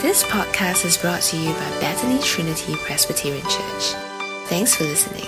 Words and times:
This 0.00 0.24
podcast 0.24 0.84
is 0.84 0.96
brought 0.96 1.22
to 1.22 1.36
you 1.36 1.52
by 1.52 1.70
Bethany 1.80 2.18
Trinity 2.20 2.74
Presbyterian 2.76 3.42
Church. 3.42 3.94
Thanks 4.48 4.74
for 4.74 4.84
listening. 4.84 5.26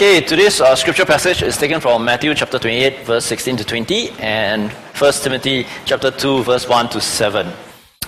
Okay, 0.00 0.20
today's 0.22 0.62
uh, 0.62 0.74
scripture 0.76 1.04
passage 1.04 1.42
is 1.42 1.58
taken 1.58 1.78
from 1.78 2.04
Matthew 2.04 2.34
chapter 2.34 2.58
28, 2.58 3.04
verse 3.04 3.26
16 3.26 3.58
to 3.58 3.64
20, 3.64 4.10
and 4.18 4.70
1 4.70 5.12
Timothy 5.12 5.66
chapter 5.84 6.10
2, 6.10 6.42
verse 6.44 6.66
1 6.66 6.88
to 6.88 7.00
7. 7.00 7.46
Uh, 7.46 7.52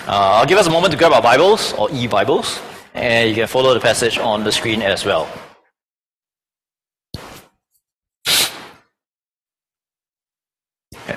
I'll 0.07 0.47
give 0.47 0.57
us 0.57 0.67
a 0.67 0.71
moment 0.71 0.93
to 0.93 0.99
grab 0.99 1.13
our 1.13 1.21
Bibles 1.21 1.75
or 1.75 1.91
e 1.93 2.07
Bibles, 2.07 2.61
and 2.95 3.29
you 3.29 3.35
can 3.35 3.47
follow 3.47 3.75
the 3.75 3.81
passage 3.81 4.17
on 4.17 4.43
the 4.43 4.51
screen 4.51 4.81
as 4.81 5.05
well. 5.05 5.29
Okay. 10.95 11.17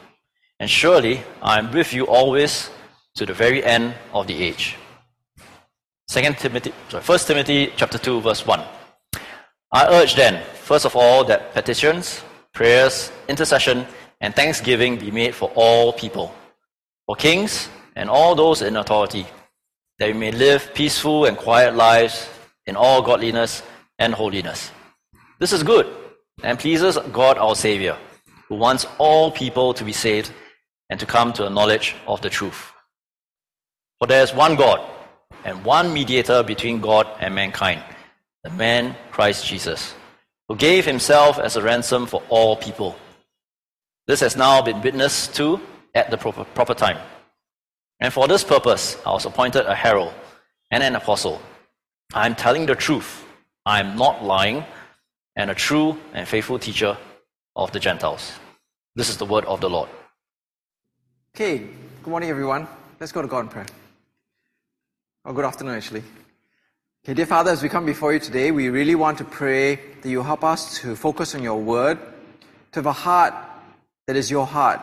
And 0.61 0.69
surely 0.69 1.23
I 1.41 1.57
am 1.57 1.71
with 1.71 1.91
you 1.91 2.05
always 2.05 2.69
to 3.15 3.25
the 3.25 3.33
very 3.33 3.65
end 3.65 3.95
of 4.13 4.27
the 4.27 4.43
age. 4.43 4.75
Second 6.07 6.37
Timothy, 6.37 6.71
sorry, 6.87 7.03
1 7.03 7.19
Timothy 7.19 7.73
chapter 7.75 7.97
2, 7.97 8.21
verse 8.21 8.45
1. 8.45 8.61
I 9.73 9.87
urge 9.87 10.13
then, 10.13 10.43
first 10.53 10.85
of 10.85 10.95
all, 10.95 11.23
that 11.23 11.51
petitions, 11.55 12.21
prayers, 12.53 13.11
intercession, 13.27 13.87
and 14.19 14.35
thanksgiving 14.35 14.99
be 14.99 15.09
made 15.09 15.33
for 15.33 15.51
all 15.55 15.93
people, 15.93 16.31
for 17.07 17.15
kings 17.15 17.67
and 17.95 18.07
all 18.07 18.35
those 18.35 18.61
in 18.61 18.77
authority, 18.77 19.25
that 19.97 20.13
we 20.13 20.13
may 20.13 20.31
live 20.31 20.75
peaceful 20.75 21.25
and 21.25 21.37
quiet 21.37 21.75
lives 21.75 22.29
in 22.67 22.75
all 22.75 23.01
godliness 23.01 23.63
and 23.97 24.13
holiness. 24.13 24.69
This 25.39 25.53
is 25.53 25.63
good 25.63 25.87
and 26.43 26.59
pleases 26.59 26.99
God 27.11 27.39
our 27.39 27.55
Savior, 27.55 27.97
who 28.47 28.57
wants 28.57 28.85
all 28.99 29.31
people 29.31 29.73
to 29.73 29.83
be 29.83 29.91
saved 29.91 30.31
and 30.91 30.99
to 30.99 31.07
come 31.07 31.33
to 31.33 31.47
a 31.47 31.49
knowledge 31.49 31.95
of 32.05 32.21
the 32.21 32.29
truth. 32.29 32.71
For 33.97 34.07
there 34.07 34.21
is 34.21 34.33
one 34.33 34.55
God 34.55 34.81
and 35.45 35.65
one 35.65 35.93
mediator 35.93 36.43
between 36.43 36.81
God 36.81 37.07
and 37.19 37.33
mankind 37.33 37.81
the 38.43 38.49
man 38.49 38.95
Christ 39.11 39.45
Jesus, 39.45 39.93
who 40.47 40.55
gave 40.55 40.83
himself 40.83 41.37
as 41.37 41.55
a 41.55 41.61
ransom 41.61 42.07
for 42.07 42.23
all 42.29 42.55
people. 42.55 42.95
This 44.07 44.19
has 44.19 44.35
now 44.35 44.63
been 44.63 44.81
witnessed 44.81 45.35
to 45.35 45.61
at 45.93 46.09
the 46.09 46.17
proper, 46.17 46.73
time. 46.73 46.97
And 47.99 48.11
for 48.11 48.27
this 48.27 48.43
purpose, 48.43 48.97
I 49.05 49.11
was 49.11 49.25
appointed 49.25 49.67
a 49.67 49.75
herald 49.75 50.11
and 50.71 50.81
an 50.81 50.95
apostle. 50.95 51.39
I 52.13 52.25
am 52.25 52.33
telling 52.33 52.65
the 52.65 52.75
truth. 52.75 53.23
I 53.63 53.79
am 53.79 53.95
not 53.95 54.23
lying, 54.23 54.65
and 55.35 55.51
a 55.51 55.55
true 55.55 55.99
and 56.13 56.27
faithful 56.27 56.57
teacher 56.57 56.97
of 57.55 57.71
the 57.71 57.79
Gentiles. 57.79 58.31
This 58.95 59.09
is 59.09 59.17
the 59.17 59.25
word 59.25 59.45
of 59.45 59.61
the 59.61 59.69
Lord. 59.69 59.89
Okay, 61.41 61.57
good 62.03 62.11
morning, 62.11 62.29
everyone. 62.29 62.67
Let's 62.99 63.11
go 63.11 63.23
to 63.23 63.27
God 63.27 63.39
in 63.39 63.47
prayer. 63.47 63.65
Oh, 65.25 65.33
good 65.33 65.43
afternoon, 65.43 65.73
actually. 65.73 66.03
Okay, 67.03 67.15
dear 67.15 67.25
Father, 67.25 67.49
as 67.49 67.63
we 67.63 67.67
come 67.67 67.83
before 67.83 68.13
you 68.13 68.19
today, 68.19 68.51
we 68.51 68.69
really 68.69 68.93
want 68.93 69.17
to 69.17 69.23
pray 69.23 69.79
that 70.03 70.07
you 70.07 70.21
help 70.21 70.43
us 70.43 70.77
to 70.81 70.95
focus 70.95 71.33
on 71.33 71.41
your 71.41 71.59
word, 71.59 71.97
to 72.73 72.77
have 72.77 72.85
a 72.85 72.91
heart 72.91 73.33
that 74.05 74.15
is 74.15 74.29
your 74.29 74.45
heart, 74.45 74.81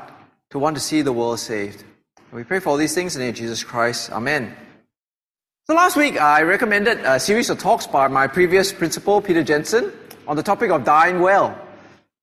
to 0.50 0.59
want 0.59 0.75
to 0.75 0.82
see 0.82 1.00
the 1.00 1.12
world 1.12 1.38
saved. 1.38 1.84
And 2.16 2.32
We 2.32 2.43
pray 2.43 2.59
for 2.59 2.71
all 2.71 2.77
these 2.77 2.93
things 2.93 3.15
in 3.15 3.21
the 3.21 3.27
name 3.27 3.34
of 3.34 3.38
Jesus 3.38 3.62
Christ. 3.62 4.11
Amen. 4.11 4.53
So 5.69 5.75
last 5.75 5.97
week, 5.97 6.21
I 6.21 6.43
recommended 6.43 6.99
a 7.05 7.21
series 7.21 7.50
of 7.50 7.61
talks 7.61 7.87
by 7.87 8.09
my 8.09 8.27
previous 8.27 8.72
principal, 8.72 9.21
Peter 9.21 9.44
Jensen, 9.44 9.93
on 10.27 10.34
the 10.34 10.43
topic 10.43 10.72
of 10.72 10.82
dying 10.82 11.21
well. 11.21 11.56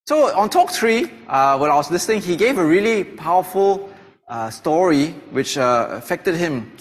So 0.07 0.37
on 0.37 0.49
talk 0.49 0.71
three, 0.71 1.09
uh, 1.29 1.57
when 1.57 1.71
I 1.71 1.75
was 1.75 1.89
listening, 1.89 2.21
he 2.21 2.35
gave 2.35 2.57
a 2.57 2.65
really 2.65 3.05
powerful 3.05 3.94
uh, 4.27 4.49
story 4.49 5.07
which 5.31 5.57
uh, 5.57 5.87
affected 5.91 6.35
him 6.35 6.71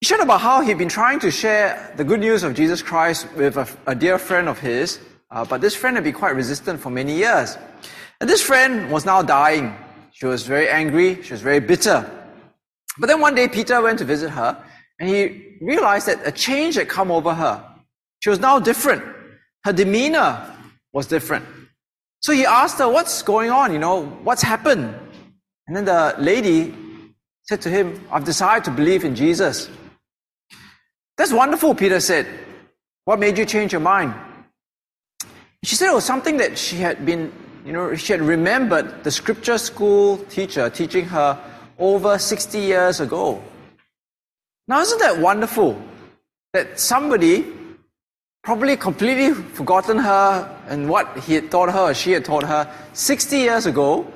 he 0.00 0.06
shared 0.06 0.22
about 0.22 0.40
how 0.40 0.62
he'd 0.62 0.78
been 0.78 0.88
trying 0.88 1.20
to 1.20 1.30
share 1.30 1.92
the 1.98 2.04
good 2.04 2.20
news 2.20 2.42
of 2.42 2.54
Jesus 2.54 2.80
Christ 2.80 3.30
with 3.36 3.58
a, 3.58 3.68
a 3.86 3.94
dear 3.94 4.16
friend 4.16 4.48
of 4.48 4.58
his, 4.58 4.98
uh, 5.30 5.44
but 5.44 5.60
this 5.60 5.76
friend 5.76 5.94
had 5.94 6.04
been 6.04 6.14
quite 6.14 6.34
resistant 6.34 6.80
for 6.80 6.88
many 6.88 7.14
years. 7.14 7.58
And 8.18 8.28
this 8.28 8.40
friend 8.40 8.90
was 8.90 9.04
now 9.04 9.20
dying. 9.20 9.76
She 10.12 10.24
was 10.24 10.46
very 10.46 10.70
angry, 10.70 11.22
she 11.22 11.34
was 11.34 11.42
very 11.42 11.60
bitter. 11.60 12.10
But 12.98 13.08
then 13.08 13.20
one 13.20 13.34
day 13.34 13.46
Peter 13.46 13.82
went 13.82 13.98
to 13.98 14.06
visit 14.06 14.30
her, 14.30 14.56
and 14.98 15.06
he 15.06 15.58
realized 15.60 16.08
that 16.08 16.26
a 16.26 16.32
change 16.32 16.76
had 16.76 16.88
come 16.88 17.10
over 17.10 17.34
her. 17.34 17.62
She 18.20 18.30
was 18.30 18.40
now 18.40 18.58
different. 18.58 19.04
Her 19.64 19.72
demeanor 19.74 20.50
was 20.94 21.06
different. 21.08 21.44
So 22.20 22.32
he 22.32 22.46
asked 22.46 22.78
her, 22.78 22.88
What's 22.88 23.20
going 23.20 23.50
on? 23.50 23.70
You 23.70 23.78
know, 23.78 24.06
what's 24.24 24.42
happened? 24.42 24.94
And 25.70 25.76
then 25.76 25.84
the 25.84 26.16
lady 26.18 26.74
said 27.44 27.60
to 27.60 27.70
him, 27.70 28.04
I've 28.10 28.24
decided 28.24 28.64
to 28.64 28.72
believe 28.72 29.04
in 29.04 29.14
Jesus. 29.14 29.70
That's 31.16 31.32
wonderful, 31.32 31.76
Peter 31.76 32.00
said. 32.00 32.26
What 33.04 33.20
made 33.20 33.38
you 33.38 33.46
change 33.46 33.70
your 33.70 33.80
mind? 33.80 34.12
She 35.62 35.76
said 35.76 35.88
it 35.88 35.94
was 35.94 36.04
something 36.04 36.38
that 36.38 36.58
she 36.58 36.78
had 36.78 37.06
been, 37.06 37.32
you 37.64 37.72
know, 37.72 37.94
she 37.94 38.12
had 38.12 38.20
remembered 38.20 39.04
the 39.04 39.12
scripture 39.12 39.58
school 39.58 40.16
teacher 40.28 40.68
teaching 40.70 41.04
her 41.04 41.38
over 41.78 42.18
60 42.18 42.58
years 42.58 42.98
ago. 42.98 43.40
Now, 44.66 44.80
isn't 44.80 44.98
that 44.98 45.18
wonderful? 45.18 45.80
That 46.52 46.80
somebody 46.80 47.46
probably 48.42 48.76
completely 48.76 49.34
forgotten 49.34 49.98
her 49.98 50.50
and 50.66 50.88
what 50.88 51.16
he 51.20 51.34
had 51.34 51.48
taught 51.48 51.70
her 51.70 51.90
or 51.90 51.94
she 51.94 52.10
had 52.10 52.24
taught 52.24 52.42
her 52.42 52.68
60 52.92 53.36
years 53.36 53.66
ago 53.66 54.12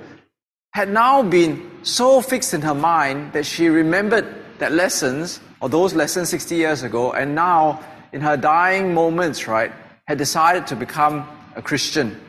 had 0.75 0.89
now 0.89 1.23
been 1.23 1.71
so 1.85 2.21
fixed 2.21 2.53
in 2.53 2.61
her 2.61 2.75
mind 2.75 3.33
that 3.33 3.47
she 3.47 3.69
remembered 3.69 4.27
that 4.59 4.73
lessons 4.73 5.41
or 5.61 5.69
those 5.69 5.95
lessons 5.95 6.29
60 6.31 6.57
years 6.57 6.83
ago, 6.83 7.12
and 7.12 7.33
now 7.33 7.81
in 8.12 8.21
her 8.21 8.37
dying 8.37 8.93
moments, 8.93 9.47
right, 9.47 9.73
had 10.07 10.19
decided 10.19 10.67
to 10.67 10.75
become 10.75 11.27
a 11.55 11.62
Christian. 11.62 12.21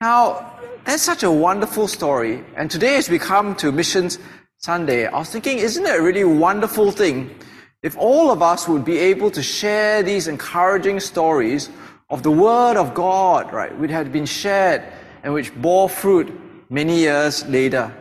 Now, 0.00 0.50
that's 0.84 1.02
such 1.02 1.22
a 1.22 1.30
wonderful 1.30 1.88
story. 1.88 2.42
And 2.56 2.70
today, 2.70 2.96
as 2.96 3.10
we 3.10 3.18
come 3.18 3.54
to 3.56 3.70
Missions 3.70 4.18
Sunday, 4.56 5.06
I 5.06 5.18
was 5.18 5.28
thinking, 5.28 5.58
isn't 5.58 5.84
it 5.84 5.98
a 5.98 6.02
really 6.02 6.24
wonderful 6.24 6.90
thing 6.90 7.34
if 7.82 7.98
all 7.98 8.30
of 8.30 8.40
us 8.40 8.66
would 8.66 8.84
be 8.84 8.96
able 8.96 9.30
to 9.32 9.42
share 9.42 10.02
these 10.02 10.26
encouraging 10.26 11.00
stories 11.00 11.68
of 12.08 12.22
the 12.22 12.30
Word 12.30 12.78
of 12.78 12.94
God, 12.94 13.52
right, 13.52 13.76
which 13.78 13.90
had 13.90 14.10
been 14.10 14.26
shared 14.26 14.82
and 15.22 15.34
which 15.34 15.54
bore 15.54 15.88
fruit 15.88 16.32
many 16.68 16.98
years 16.98 17.46
later? 17.46 17.92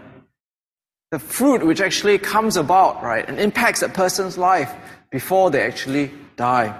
the 1.15 1.19
fruit 1.19 1.65
which 1.65 1.79
actually 1.79 2.17
comes 2.17 2.57
about, 2.57 3.01
right, 3.01 3.25
and 3.29 3.39
impacts 3.39 3.81
a 3.81 3.87
person's 3.87 4.37
life 4.37 4.73
before 5.11 5.49
they 5.49 5.61
actually 5.61 6.11
die. 6.35 6.77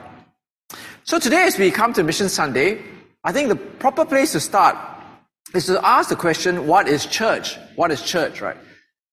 So 1.06 1.19
today, 1.19 1.44
as 1.44 1.57
we 1.57 1.72
come 1.72 1.94
to 1.94 2.03
Mission 2.03 2.28
Sunday, 2.28 2.81
I 3.24 3.31
think 3.31 3.47
the 3.47 3.56
proper 3.56 4.03
place 4.03 4.34
to 4.34 4.41
start 4.41 4.75
is 5.53 5.68
to 5.68 5.79
ask 5.85 6.09
the 6.09 6.18
question, 6.18 6.68
what 6.68 6.89
is 6.89 7.06
church? 7.06 7.57
What 7.77 7.92
is 7.92 8.01
church, 8.01 8.42
right? 8.42 8.57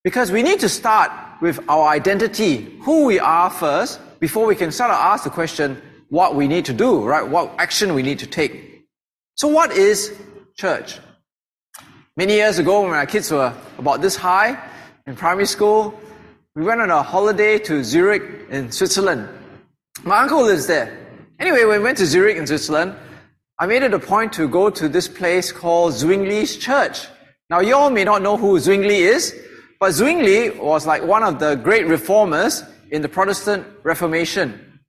Because 0.03 0.29
we 0.29 0.43
need 0.43 0.59
to 0.59 0.67
start 0.67 1.09
with 1.41 1.57
our 1.69 1.87
identity, 1.87 2.77
who 2.81 3.05
we 3.05 3.17
are 3.19 3.49
first, 3.49 4.01
before 4.19 4.45
we 4.45 4.55
can 4.55 4.71
start 4.71 4.91
to 4.91 4.97
ask 4.97 5.23
the 5.23 5.29
question, 5.29 5.81
what 6.09 6.35
we 6.35 6.49
need 6.49 6.65
to 6.65 6.73
do, 6.73 7.01
right? 7.05 7.25
What 7.25 7.53
action 7.57 7.93
we 7.93 8.03
need 8.03 8.19
to 8.19 8.27
take. 8.27 8.85
So 9.35 9.47
what 9.47 9.71
is 9.71 10.13
church? 10.57 10.99
Many 12.15 12.35
years 12.35 12.59
ago, 12.59 12.83
when 12.83 12.93
our 12.93 13.07
kids 13.07 13.31
were 13.31 13.51
about 13.79 14.01
this 14.01 14.15
high, 14.15 14.55
in 15.07 15.15
primary 15.15 15.47
school, 15.47 15.99
we 16.53 16.63
went 16.63 16.79
on 16.79 16.91
a 16.91 17.01
holiday 17.01 17.57
to 17.57 17.83
Zurich 17.83 18.21
in 18.51 18.71
Switzerland. 18.71 19.27
My 20.03 20.19
uncle 20.19 20.43
lives 20.43 20.67
there. 20.67 20.95
Anyway, 21.39 21.65
when 21.65 21.79
we 21.79 21.83
went 21.83 21.97
to 21.97 22.05
Zurich 22.05 22.37
in 22.37 22.45
Switzerland, 22.45 22.93
I 23.57 23.65
made 23.65 23.81
it 23.81 23.95
a 23.95 23.99
point 23.99 24.31
to 24.33 24.47
go 24.47 24.69
to 24.69 24.87
this 24.87 25.07
place 25.07 25.51
called 25.51 25.93
Zwingli's 25.93 26.55
Church. 26.57 27.07
Now, 27.49 27.61
you 27.61 27.73
all 27.73 27.89
may 27.89 28.03
not 28.03 28.21
know 28.21 28.37
who 28.37 28.59
Zwingli 28.59 29.01
is, 29.01 29.33
but 29.79 29.93
Zwingli 29.93 30.51
was 30.59 30.85
like 30.85 31.01
one 31.01 31.23
of 31.23 31.39
the 31.39 31.55
great 31.55 31.87
reformers 31.87 32.63
in 32.91 33.01
the 33.01 33.09
Protestant 33.09 33.65
Reformation. 33.81 34.79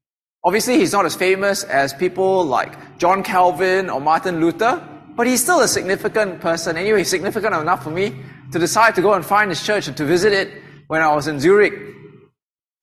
Obviously, 0.45 0.77
he's 0.77 0.93
not 0.93 1.07
as 1.07 1.17
famous 1.17 1.65
as 1.65 1.95
people 1.95 2.45
like 2.45 2.99
John 2.99 3.23
Calvin 3.23 3.89
or 3.89 3.99
Martin 3.99 4.43
Luther, 4.43 4.87
but 5.17 5.27
he's 5.27 5.43
still 5.43 5.61
a 5.61 5.69
significant 5.69 6.41
person. 6.41 6.77
Anyway, 6.77 7.05
significant 7.05 7.55
enough 7.55 7.85
for 7.85 7.91
me 7.91 8.15
to 8.53 8.59
decide 8.59 8.95
to 8.97 9.03
go 9.03 9.15
and 9.15 9.25
find 9.25 9.51
his 9.51 9.65
church 9.65 9.89
and 9.89 9.97
to 9.97 10.05
visit 10.05 10.33
it 10.33 10.51
when 10.89 11.03
I 11.03 11.15
was 11.15 11.29
in 11.29 11.41
Zurich. 11.41 11.75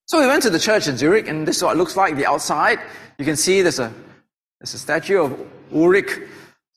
So 0.06 0.20
we 0.20 0.28
went 0.28 0.44
to 0.44 0.50
the 0.50 0.60
church 0.60 0.88
in 0.88 0.98
Zurich, 0.98 1.28
and 1.28 1.48
this 1.48 1.58
is 1.58 1.64
what 1.64 1.76
it 1.76 1.78
looks 1.78 1.96
like 1.96 2.16
the 2.16 2.26
outside. 2.26 2.80
You 3.18 3.26
can 3.26 3.36
see 3.36 3.62
there's 3.62 3.80
a, 3.80 3.94
there's 4.60 4.74
a 4.74 4.80
statue 4.80 5.24
of 5.24 5.40
Ulrich 5.74 6.20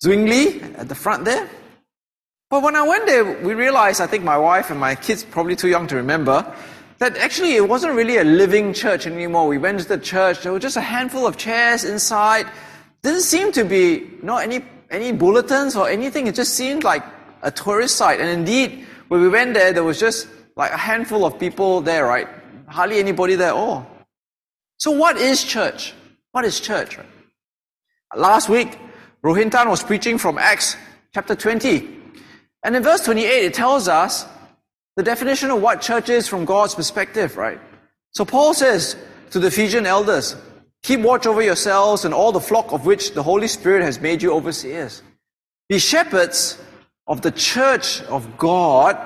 Zwingli 0.02 0.62
at 0.76 0.88
the 0.88 0.94
front 0.94 1.24
there. 1.24 1.48
But 2.50 2.62
when 2.62 2.76
I 2.76 2.82
went 2.86 3.06
there, 3.06 3.24
we 3.42 3.54
realized, 3.54 4.00
I 4.00 4.06
think 4.06 4.22
my 4.22 4.38
wife 4.38 4.70
and 4.70 4.78
my 4.78 4.94
kids, 4.94 5.24
probably 5.24 5.56
too 5.56 5.68
young 5.68 5.86
to 5.88 5.96
remember, 5.96 6.54
that 6.98 7.16
actually 7.16 7.56
it 7.56 7.68
wasn't 7.68 7.94
really 7.94 8.18
a 8.18 8.24
living 8.24 8.72
church 8.72 9.06
anymore. 9.06 9.48
We 9.48 9.58
went 9.58 9.80
to 9.80 9.88
the 9.88 9.98
church, 9.98 10.42
there 10.42 10.52
were 10.52 10.60
just 10.60 10.76
a 10.76 10.80
handful 10.80 11.26
of 11.26 11.36
chairs 11.36 11.84
inside. 11.84 12.46
Didn't 13.02 13.22
seem 13.22 13.50
to 13.52 13.64
be 13.64 14.08
not 14.22 14.44
any 14.44 14.60
any 14.94 15.12
bulletins 15.12 15.76
or 15.76 15.88
anything. 15.88 16.26
It 16.26 16.34
just 16.34 16.54
seemed 16.54 16.84
like 16.84 17.02
a 17.42 17.50
tourist 17.50 17.96
site. 17.96 18.20
And 18.20 18.28
indeed, 18.28 18.86
when 19.08 19.20
we 19.20 19.28
went 19.28 19.54
there, 19.54 19.72
there 19.72 19.84
was 19.84 20.00
just 20.00 20.28
like 20.56 20.70
a 20.72 20.76
handful 20.76 21.24
of 21.24 21.38
people 21.38 21.80
there, 21.80 22.06
right? 22.06 22.28
Hardly 22.68 22.98
anybody 22.98 23.34
there 23.34 23.48
at 23.48 23.54
all. 23.54 23.86
So 24.78 24.90
what 24.90 25.16
is 25.16 25.44
church? 25.44 25.94
What 26.32 26.44
is 26.44 26.60
church? 26.60 26.96
Right? 26.96 27.06
Last 28.16 28.48
week, 28.48 28.78
Rohintan 29.22 29.68
was 29.68 29.82
preaching 29.82 30.18
from 30.18 30.38
Acts 30.38 30.76
chapter 31.12 31.34
20. 31.34 31.88
And 32.62 32.76
in 32.76 32.82
verse 32.82 33.04
28, 33.04 33.26
it 33.44 33.54
tells 33.54 33.88
us 33.88 34.26
the 34.96 35.02
definition 35.02 35.50
of 35.50 35.60
what 35.60 35.80
church 35.80 36.08
is 36.08 36.28
from 36.28 36.44
God's 36.44 36.74
perspective, 36.74 37.36
right? 37.36 37.60
So 38.12 38.24
Paul 38.24 38.54
says 38.54 38.96
to 39.30 39.40
the 39.40 39.48
Ephesian 39.48 39.86
elders, 39.86 40.36
keep 40.84 41.00
watch 41.00 41.26
over 41.26 41.42
yourselves 41.42 42.04
and 42.04 42.14
all 42.14 42.30
the 42.30 42.40
flock 42.40 42.72
of 42.72 42.86
which 42.86 43.12
the 43.14 43.22
Holy 43.22 43.48
Spirit 43.48 43.82
has 43.82 44.00
made 44.00 44.22
you 44.22 44.32
overseers. 44.32 45.02
Be 45.68 45.78
shepherds 45.78 46.58
of 47.06 47.22
the 47.22 47.30
church 47.32 48.02
of 48.02 48.36
God, 48.36 48.96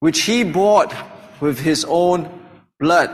which 0.00 0.22
he 0.22 0.44
bought 0.44 0.92
with 1.40 1.60
his 1.60 1.84
own 1.84 2.28
blood. 2.80 3.10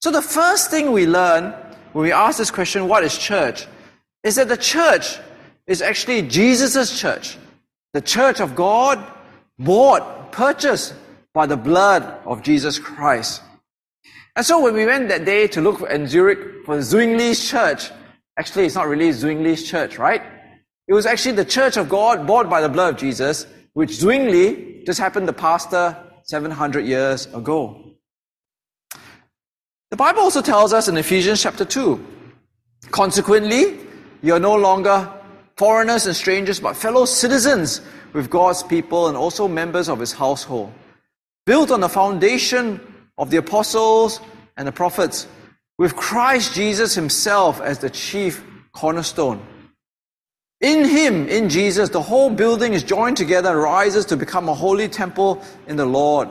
So 0.00 0.10
the 0.10 0.22
first 0.22 0.70
thing 0.70 0.90
we 0.90 1.06
learn 1.06 1.52
when 1.92 2.04
we 2.04 2.12
ask 2.12 2.38
this 2.38 2.50
question, 2.50 2.88
what 2.88 3.04
is 3.04 3.16
church? 3.16 3.66
Is 4.24 4.36
that 4.36 4.48
the 4.48 4.56
church 4.56 5.18
is 5.66 5.82
actually 5.82 6.22
Jesus' 6.22 6.98
church. 6.98 7.36
The 7.92 8.00
church 8.00 8.40
of 8.40 8.54
God 8.54 9.04
bought, 9.58 10.32
purchased 10.32 10.94
by 11.34 11.46
the 11.46 11.56
blood 11.56 12.02
of 12.24 12.42
Jesus 12.42 12.78
Christ. 12.78 13.42
And 14.38 14.46
so 14.46 14.60
when 14.60 14.74
we 14.74 14.86
went 14.86 15.08
that 15.08 15.24
day 15.24 15.48
to 15.48 15.60
look 15.60 15.80
in 15.90 16.06
Zurich 16.06 16.64
for 16.64 16.76
Zwingli's 16.78 17.50
church, 17.50 17.90
actually 18.38 18.66
it's 18.66 18.76
not 18.76 18.86
really 18.86 19.08
Zwingli's 19.08 19.68
church, 19.68 19.98
right? 19.98 20.22
It 20.86 20.94
was 20.94 21.06
actually 21.06 21.32
the 21.32 21.44
church 21.44 21.76
of 21.76 21.88
God 21.88 22.24
bought 22.24 22.48
by 22.48 22.60
the 22.60 22.68
blood 22.68 22.94
of 22.94 23.00
Jesus, 23.00 23.48
which 23.72 23.90
Zwingli 23.90 24.84
just 24.86 25.00
happened 25.00 25.26
to 25.26 25.32
pastor 25.32 25.96
700 26.22 26.86
years 26.86 27.26
ago. 27.34 27.96
The 29.90 29.96
Bible 29.96 30.20
also 30.20 30.40
tells 30.40 30.72
us 30.72 30.86
in 30.86 30.96
Ephesians 30.96 31.42
chapter 31.42 31.64
2, 31.64 32.06
consequently, 32.92 33.80
you 34.22 34.34
are 34.34 34.38
no 34.38 34.54
longer 34.54 35.12
foreigners 35.56 36.06
and 36.06 36.14
strangers, 36.14 36.60
but 36.60 36.76
fellow 36.76 37.06
citizens 37.06 37.80
with 38.12 38.30
God's 38.30 38.62
people 38.62 39.08
and 39.08 39.16
also 39.16 39.48
members 39.48 39.88
of 39.88 39.98
his 39.98 40.12
household, 40.12 40.72
built 41.44 41.72
on 41.72 41.80
the 41.80 41.88
foundation 41.88 42.80
of 43.18 43.30
the 43.30 43.36
apostles 43.36 44.20
and 44.56 44.66
the 44.66 44.72
prophets, 44.72 45.26
with 45.76 45.96
Christ 45.96 46.54
Jesus 46.54 46.94
himself 46.94 47.60
as 47.60 47.78
the 47.80 47.90
chief 47.90 48.42
cornerstone. 48.72 49.44
In 50.60 50.84
him, 50.84 51.28
in 51.28 51.48
Jesus, 51.48 51.90
the 51.90 52.02
whole 52.02 52.30
building 52.30 52.72
is 52.72 52.82
joined 52.82 53.16
together 53.16 53.50
and 53.50 53.60
rises 53.60 54.04
to 54.06 54.16
become 54.16 54.48
a 54.48 54.54
holy 54.54 54.88
temple 54.88 55.42
in 55.68 55.76
the 55.76 55.86
Lord. 55.86 56.28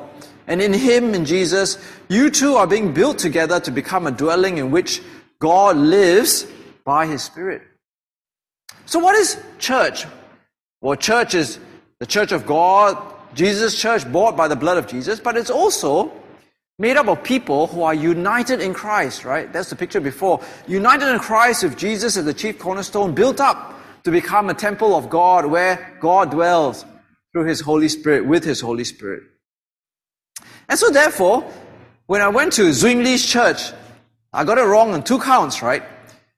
And 0.48 0.62
in 0.62 0.74
him, 0.74 1.14
in 1.14 1.26
Jesus, 1.26 1.78
you 2.10 2.30
two 2.30 2.56
are 2.56 2.68
being 2.68 2.94
built 2.94 3.20
together 3.20 3.60
to 3.62 3.72
become 3.72 4.08
a 4.08 4.12
dwelling 4.12 4.58
in 4.58 4.72
which 4.72 5.02
God 5.40 5.78
lives 5.78 6.46
by 6.84 7.06
his 7.06 7.22
Spirit. 7.24 7.62
So, 8.86 9.00
what 9.00 9.16
is 9.16 9.42
church? 9.60 10.06
Well, 10.82 10.96
church 10.96 11.36
is 11.36 11.60
the 12.00 12.06
church 12.06 12.32
of 12.32 12.46
God, 12.46 12.98
Jesus' 13.34 13.80
church 13.80 14.10
bought 14.12 14.38
by 14.38 14.48
the 14.48 14.56
blood 14.56 14.78
of 14.78 14.88
Jesus, 14.88 15.20
but 15.20 15.36
it's 15.38 15.50
also 15.50 16.12
made 16.80 16.96
up 16.96 17.08
of 17.08 17.24
people 17.24 17.68
who 17.68 17.82
are 17.82 17.94
united 17.94 18.62
in 18.62 18.74
Christ, 18.74 19.26
right? 19.26 19.52
That's 19.52 19.70
the 19.70 19.76
picture 19.76 20.00
before. 20.00 20.42
United 20.68 21.12
in 21.12 21.20
Christ 21.20 21.64
with 21.64 21.76
Jesus 21.78 22.18
as 22.18 22.26
the 22.26 22.34
chief 22.34 22.60
cornerstone, 22.60 23.16
built 23.16 23.40
up 23.40 23.80
to 24.04 24.12
become 24.12 24.50
a 24.50 24.54
temple 24.54 24.96
of 24.96 25.10
God 25.10 25.48
where 25.48 25.98
God 26.00 26.30
dwells 26.32 26.86
through 27.32 27.46
His 27.46 27.62
Holy 27.62 27.90
Spirit, 27.90 28.26
with 28.26 28.44
His 28.44 28.62
Holy 28.62 28.84
Spirit. 28.84 29.24
And 30.70 30.78
so, 30.78 30.90
therefore, 30.90 31.52
when 32.06 32.22
I 32.22 32.28
went 32.28 32.54
to 32.54 32.70
Zwingli's 32.70 33.26
church, 33.26 33.72
I 34.32 34.44
got 34.44 34.58
it 34.58 34.64
wrong 34.64 34.94
on 34.94 35.04
two 35.04 35.20
counts, 35.20 35.62
right? 35.62 35.84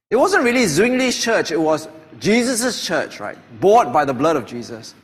It 0.09 0.15
wasn't 0.15 0.43
really 0.43 0.63
Zwingli's 0.63 1.21
church, 1.21 1.51
it 1.51 1.59
was 1.59 1.87
Jesus' 2.19 2.85
church, 2.85 3.19
right? 3.19 3.37
Bought 3.59 3.91
by 3.91 4.05
the 4.05 4.13
blood 4.13 4.35
of 4.35 4.45
Jesus. 4.45 4.95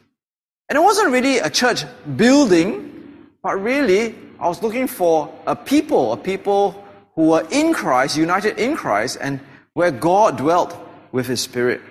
And 0.69 0.77
it 0.77 0.81
wasn't 0.81 1.11
really 1.11 1.39
a 1.39 1.49
church 1.49 1.83
building, 2.15 3.27
but 3.43 3.61
really, 3.61 4.15
I 4.39 4.47
was 4.47 4.61
looking 4.61 4.87
for 4.87 5.33
a 5.47 5.55
people, 5.55 6.13
a 6.13 6.17
people 6.17 6.83
who 7.15 7.29
were 7.29 7.47
in 7.51 7.73
Christ, 7.73 8.17
united 8.17 8.59
in 8.59 8.75
Christ, 8.75 9.17
and 9.21 9.39
where 9.73 9.91
God 9.91 10.37
dwelt 10.37 10.75
with 11.11 11.27
His 11.27 11.41
Spirit. 11.41 11.81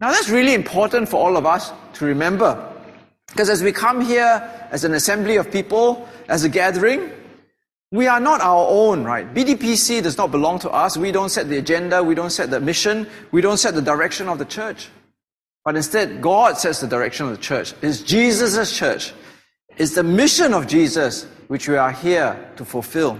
Now, 0.00 0.10
that's 0.10 0.28
really 0.28 0.54
important 0.54 1.08
for 1.08 1.16
all 1.16 1.36
of 1.36 1.46
us 1.46 1.72
to 1.94 2.04
remember. 2.04 2.68
Because 3.28 3.48
as 3.48 3.62
we 3.62 3.72
come 3.72 4.00
here 4.00 4.42
as 4.70 4.84
an 4.84 4.94
assembly 4.94 5.36
of 5.36 5.50
people, 5.50 6.08
as 6.28 6.44
a 6.44 6.48
gathering, 6.48 7.10
we 7.92 8.06
are 8.06 8.20
not 8.20 8.40
our 8.40 8.66
own, 8.68 9.04
right? 9.04 9.32
BTPC 9.32 10.02
does 10.02 10.16
not 10.16 10.30
belong 10.30 10.58
to 10.60 10.70
us. 10.70 10.96
We 10.96 11.12
don't 11.12 11.28
set 11.28 11.48
the 11.48 11.58
agenda. 11.58 12.02
We 12.02 12.14
don't 12.14 12.30
set 12.30 12.50
the 12.50 12.60
mission. 12.60 13.06
We 13.30 13.40
don't 13.40 13.58
set 13.58 13.74
the 13.74 13.82
direction 13.82 14.28
of 14.28 14.38
the 14.38 14.44
church. 14.44 14.88
But 15.64 15.76
instead, 15.76 16.20
God 16.20 16.58
sets 16.58 16.80
the 16.80 16.88
direction 16.88 17.26
of 17.26 17.32
the 17.32 17.42
church. 17.42 17.74
It's 17.82 18.02
Jesus' 18.02 18.76
church. 18.76 19.12
It's 19.76 19.94
the 19.94 20.02
mission 20.02 20.52
of 20.54 20.66
Jesus 20.66 21.24
which 21.48 21.68
we 21.68 21.76
are 21.76 21.92
here 21.92 22.50
to 22.56 22.64
fulfill. 22.64 23.18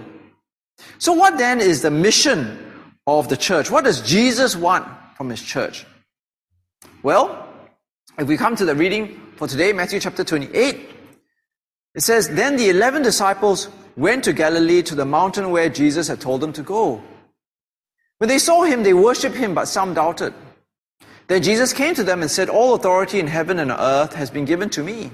So 0.99 1.13
what 1.13 1.39
then 1.39 1.61
is 1.61 1.83
the 1.83 1.91
mission 1.91 2.59
of 3.07 3.29
the 3.29 3.37
church? 3.37 3.71
What 3.71 3.85
does 3.85 4.01
Jesus 4.03 4.57
want 4.57 4.87
from 5.17 5.31
his 5.31 5.43
church? 5.43 5.87
Well, 7.03 7.49
if 8.19 8.29
we 8.29 8.37
come 8.37 8.57
to 8.57 8.65
the 8.65 8.75
reading 8.75 9.21
for 9.37 9.49
today, 9.49 9.73
Matthew 9.73 10.01
chapter 10.01 10.25
28, 10.25 10.91
it 11.95 12.03
says, 12.03 12.29
Then 12.29 12.57
the 12.57 12.71
eleven 12.71 13.03
disciples 13.03 13.69
went 13.97 14.25
to 14.25 14.33
Galilee 14.33 14.83
to 14.83 14.95
the 14.95 15.05
mountain 15.05 15.51
where 15.51 15.69
Jesus 15.69 16.09
had 16.09 16.21
told 16.21 16.41
them 16.41 16.53
to 16.55 16.63
go. 16.63 17.03
When 18.19 18.29
they 18.29 18.39
saw 18.39 18.63
him, 18.63 18.83
they 18.83 18.95
worshipped 18.95 19.37
him, 19.37 19.55
but 19.55 19.67
some 19.67 19.95
doubted. 19.95 20.33
Then 21.27 21.43
Jesus 21.43 21.73
came 21.73 21.95
to 21.95 22.05
them 22.05 22.23
and 22.23 22.31
said, 22.31 22.49
All 22.49 22.75
authority 22.75 23.19
in 23.19 23.27
heaven 23.27 23.59
and 23.59 23.71
earth 23.71 24.15
has 24.15 24.31
been 24.31 24.45
given 24.45 24.71
to 24.71 24.83
me. 24.83 25.11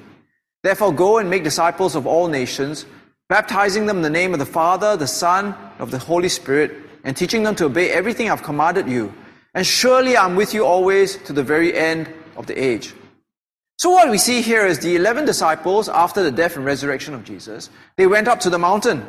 Therefore, 0.63 0.93
go 0.93 1.19
and 1.19 1.31
make 1.31 1.45
disciples 1.45 1.95
of 1.95 2.07
all 2.07 2.29
nations, 2.29 2.87
baptizing 3.29 3.87
them 3.87 3.99
in 3.99 4.03
the 4.03 4.11
name 4.11 4.33
of 4.33 4.39
the 4.39 4.47
Father, 4.47 4.97
the 4.97 5.07
Son, 5.07 5.55
of 5.79 5.91
the 5.91 5.99
Holy 5.99 6.29
Spirit, 6.29 6.73
and 7.05 7.17
teaching 7.17 7.43
them 7.43 7.55
to 7.57 7.67
obey 7.67 7.91
everything 7.91 8.31
I've 8.31 8.43
commanded 8.43 8.89
you. 8.89 9.15
And 9.55 9.67
surely 9.67 10.17
I'm 10.17 10.37
with 10.37 10.55
you 10.55 10.65
always 10.65 11.17
to 11.25 11.33
the 11.33 11.43
very 11.43 11.77
end 11.77 12.13
of 12.37 12.47
the 12.47 12.61
age. 12.61 12.95
So 13.79 13.91
what 13.91 14.11
we 14.11 14.19
see 14.19 14.43
here 14.43 14.67
is 14.67 14.81
the 14.81 14.97
11 14.97 15.25
disciples, 15.25 15.89
after 15.89 16.23
the 16.23 16.33
death 16.33 16.57
and 16.57 16.65
resurrection 16.65 17.15
of 17.15 17.23
Jesus, 17.23 17.71
they 17.97 18.09
went 18.09 18.27
up 18.27 18.41
to 18.41 18.51
the 18.51 18.59
mountain. 18.59 19.07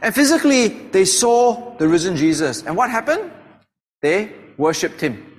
And 0.00 0.14
physically, 0.14 0.68
they 0.68 1.04
saw 1.04 1.76
the 1.78 1.88
risen 1.88 2.16
Jesus. 2.16 2.62
And 2.62 2.76
what 2.76 2.90
happened? 2.90 3.30
They 4.00 4.32
worshipped 4.56 5.00
him. 5.00 5.31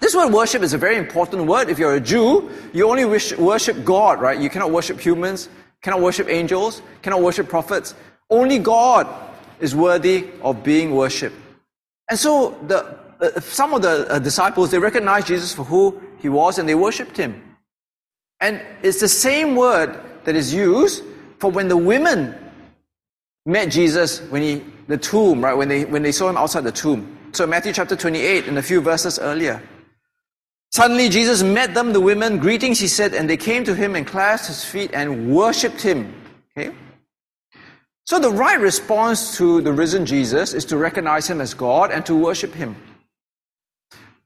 This 0.00 0.14
word 0.14 0.32
worship 0.32 0.62
is 0.62 0.72
a 0.72 0.78
very 0.78 0.96
important 0.96 1.44
word. 1.46 1.68
If 1.68 1.78
you're 1.78 1.94
a 1.94 2.00
Jew, 2.00 2.50
you 2.72 2.88
only 2.88 3.04
wish, 3.04 3.36
worship 3.36 3.84
God, 3.84 4.20
right? 4.20 4.38
You 4.38 4.48
cannot 4.48 4.70
worship 4.70 4.98
humans, 4.98 5.50
cannot 5.82 6.00
worship 6.00 6.28
angels, 6.28 6.80
cannot 7.02 7.22
worship 7.22 7.48
prophets. 7.48 7.94
Only 8.30 8.58
God 8.58 9.06
is 9.60 9.74
worthy 9.74 10.28
of 10.42 10.64
being 10.64 10.94
worshipped. 10.94 11.36
And 12.08 12.18
so 12.18 12.58
the, 12.66 12.98
uh, 13.20 13.40
some 13.40 13.74
of 13.74 13.82
the 13.82 14.10
uh, 14.10 14.18
disciples, 14.18 14.70
they 14.70 14.78
recognized 14.78 15.26
Jesus 15.26 15.54
for 15.54 15.64
who 15.64 16.00
he 16.18 16.30
was 16.30 16.58
and 16.58 16.66
they 16.66 16.74
worshipped 16.74 17.16
him. 17.16 17.56
And 18.40 18.60
it's 18.82 19.00
the 19.00 19.08
same 19.08 19.54
word 19.54 20.00
that 20.24 20.34
is 20.34 20.52
used 20.52 21.04
for 21.38 21.50
when 21.50 21.68
the 21.68 21.76
women 21.76 22.34
met 23.44 23.70
Jesus 23.70 24.20
when 24.30 24.42
he, 24.42 24.64
the 24.88 24.96
tomb, 24.96 25.44
right? 25.44 25.54
When 25.54 25.68
they, 25.68 25.84
when 25.84 26.02
they 26.02 26.12
saw 26.12 26.30
him 26.30 26.38
outside 26.38 26.64
the 26.64 26.72
tomb. 26.72 27.18
So 27.32 27.46
Matthew 27.46 27.72
chapter 27.74 27.96
28 27.96 28.48
and 28.48 28.58
a 28.58 28.62
few 28.62 28.80
verses 28.80 29.18
earlier. 29.18 29.62
Suddenly 30.72 31.08
Jesus 31.08 31.42
met 31.42 31.74
them, 31.74 31.92
the 31.92 32.00
women. 32.00 32.38
Greetings, 32.38 32.78
he 32.78 32.86
said, 32.86 33.12
and 33.12 33.28
they 33.28 33.36
came 33.36 33.64
to 33.64 33.74
him 33.74 33.96
and 33.96 34.06
clasped 34.06 34.48
his 34.48 34.64
feet 34.64 34.90
and 34.94 35.34
worshipped 35.34 35.82
him. 35.82 36.14
Okay? 36.56 36.74
So 38.06 38.18
the 38.18 38.30
right 38.30 38.58
response 38.58 39.36
to 39.36 39.60
the 39.60 39.72
risen 39.72 40.06
Jesus 40.06 40.54
is 40.54 40.64
to 40.66 40.76
recognize 40.76 41.28
him 41.28 41.40
as 41.40 41.54
God 41.54 41.90
and 41.90 42.06
to 42.06 42.14
worship 42.14 42.54
him. 42.54 42.76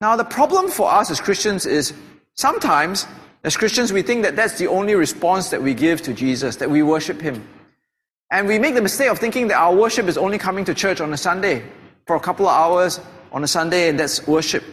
Now, 0.01 0.17
the 0.17 0.25
problem 0.25 0.69
for 0.69 0.93
us 0.93 1.11
as 1.11 1.21
Christians 1.21 1.65
is 1.65 1.95
sometimes, 2.35 3.07
as 3.43 3.57
Christians, 3.57 3.93
we 3.93 4.03
think 4.03 4.23
that 4.23 4.37
that's 4.37 4.59
the 4.59 4.67
only 4.67 4.95
response 4.95 5.51
that 5.51 5.63
we 5.63 5.73
give 5.73 6.03
to 6.03 6.13
Jesus, 6.13 6.57
that 6.57 6.71
we 6.71 6.83
worship 6.83 7.21
Him. 7.21 7.47
And 8.31 8.49
we 8.49 8.59
make 8.59 8.75
the 8.75 8.83
mistake 8.83 9.11
of 9.11 9.19
thinking 9.19 9.49
that 9.49 9.57
our 9.57 9.75
worship 9.75 10.07
is 10.07 10.19
only 10.19 10.39
coming 10.39 10.65
to 10.65 10.75
church 10.75 11.01
on 11.01 11.13
a 11.13 11.17
Sunday 11.17 11.63
for 12.07 12.17
a 12.17 12.21
couple 12.21 12.47
of 12.47 12.53
hours 12.53 13.01
on 13.33 13.45
a 13.45 13.47
Sunday, 13.47 13.89
and 13.89 13.99
that's 13.99 14.27
worship. 14.27 14.65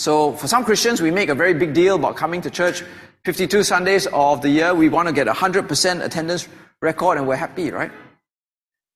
So, 0.00 0.32
for 0.32 0.48
some 0.48 0.64
Christians, 0.64 1.02
we 1.02 1.10
make 1.10 1.28
a 1.28 1.34
very 1.34 1.52
big 1.52 1.74
deal 1.74 1.96
about 1.96 2.16
coming 2.16 2.40
to 2.40 2.50
church 2.50 2.82
52 3.26 3.62
Sundays 3.64 4.06
of 4.06 4.40
the 4.40 4.48
year. 4.48 4.74
We 4.74 4.88
want 4.88 5.08
to 5.08 5.12
get 5.12 5.28
a 5.28 5.32
100% 5.34 6.02
attendance 6.02 6.48
record, 6.80 7.18
and 7.18 7.28
we're 7.28 7.36
happy, 7.36 7.70
right? 7.70 7.92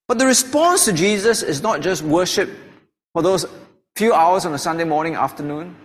But 0.08 0.18
the 0.18 0.25
response 0.25 0.87
to 0.87 0.94
Jesus 0.94 1.42
is 1.42 1.61
not 1.61 1.82
just 1.82 2.02
worship 2.02 2.49
for 3.12 3.20
those 3.20 3.44
few 3.96 4.14
hours 4.14 4.46
on 4.46 4.54
a 4.54 4.58
Sunday 4.58 4.84
morning, 4.84 5.14
afternoon. 5.14 5.76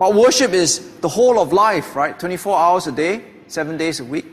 But 0.00 0.16
worship 0.16 0.50
is 0.50 0.80
the 0.96 1.08
whole 1.08 1.38
of 1.38 1.52
life, 1.52 1.94
right? 1.94 2.18
24 2.18 2.58
hours 2.58 2.88
a 2.88 2.92
day, 2.92 3.24
seven 3.46 3.76
days 3.76 4.00
a 4.00 4.04
week. 4.04 4.26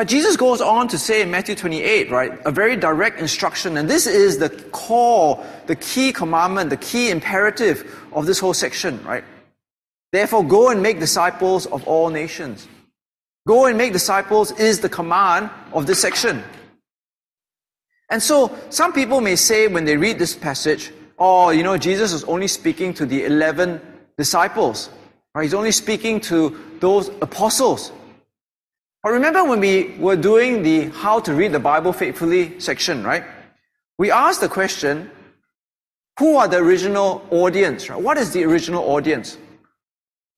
But 0.00 0.08
Jesus 0.08 0.34
goes 0.34 0.62
on 0.62 0.88
to 0.88 0.98
say 0.98 1.20
in 1.20 1.30
Matthew 1.30 1.54
28, 1.54 2.10
right, 2.10 2.32
a 2.46 2.50
very 2.50 2.74
direct 2.74 3.20
instruction, 3.20 3.76
and 3.76 3.86
this 3.86 4.06
is 4.06 4.38
the 4.38 4.48
core, 4.72 5.44
the 5.66 5.76
key 5.76 6.10
commandment, 6.10 6.70
the 6.70 6.78
key 6.78 7.10
imperative 7.10 8.02
of 8.14 8.24
this 8.24 8.38
whole 8.38 8.54
section, 8.54 8.98
right? 9.04 9.22
Therefore, 10.10 10.42
go 10.42 10.70
and 10.70 10.82
make 10.82 11.00
disciples 11.00 11.66
of 11.66 11.86
all 11.86 12.08
nations. 12.08 12.66
Go 13.46 13.66
and 13.66 13.76
make 13.76 13.92
disciples 13.92 14.52
is 14.52 14.80
the 14.80 14.88
command 14.88 15.50
of 15.74 15.86
this 15.86 16.00
section. 16.00 16.44
And 18.08 18.22
so, 18.22 18.56
some 18.70 18.94
people 18.94 19.20
may 19.20 19.36
say 19.36 19.68
when 19.68 19.84
they 19.84 19.98
read 19.98 20.18
this 20.18 20.34
passage, 20.34 20.92
oh, 21.18 21.50
you 21.50 21.62
know, 21.62 21.76
Jesus 21.76 22.14
is 22.14 22.24
only 22.24 22.48
speaking 22.48 22.94
to 22.94 23.04
the 23.04 23.26
11 23.26 23.78
disciples. 24.16 24.88
Right? 25.34 25.42
He's 25.42 25.52
only 25.52 25.72
speaking 25.72 26.20
to 26.20 26.58
those 26.80 27.08
apostles. 27.20 27.92
But 29.02 29.12
remember 29.12 29.44
when 29.44 29.60
we 29.60 29.94
were 29.98 30.16
doing 30.16 30.62
the 30.62 30.90
how 30.90 31.20
to 31.20 31.34
read 31.34 31.52
the 31.52 31.60
Bible 31.60 31.92
faithfully 31.92 32.60
section, 32.60 33.02
right? 33.02 33.24
We 33.98 34.10
asked 34.10 34.40
the 34.40 34.48
question, 34.48 35.10
who 36.18 36.36
are 36.36 36.48
the 36.48 36.58
original 36.58 37.26
audience? 37.30 37.88
Right? 37.88 38.00
What 38.00 38.18
is 38.18 38.32
the 38.32 38.44
original 38.44 38.84
audience? 38.90 39.38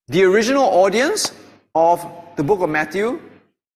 The 0.08 0.22
original 0.24 0.62
audience 0.62 1.32
of 1.74 2.06
the 2.36 2.44
book 2.44 2.60
of 2.60 2.70
Matthew 2.70 3.20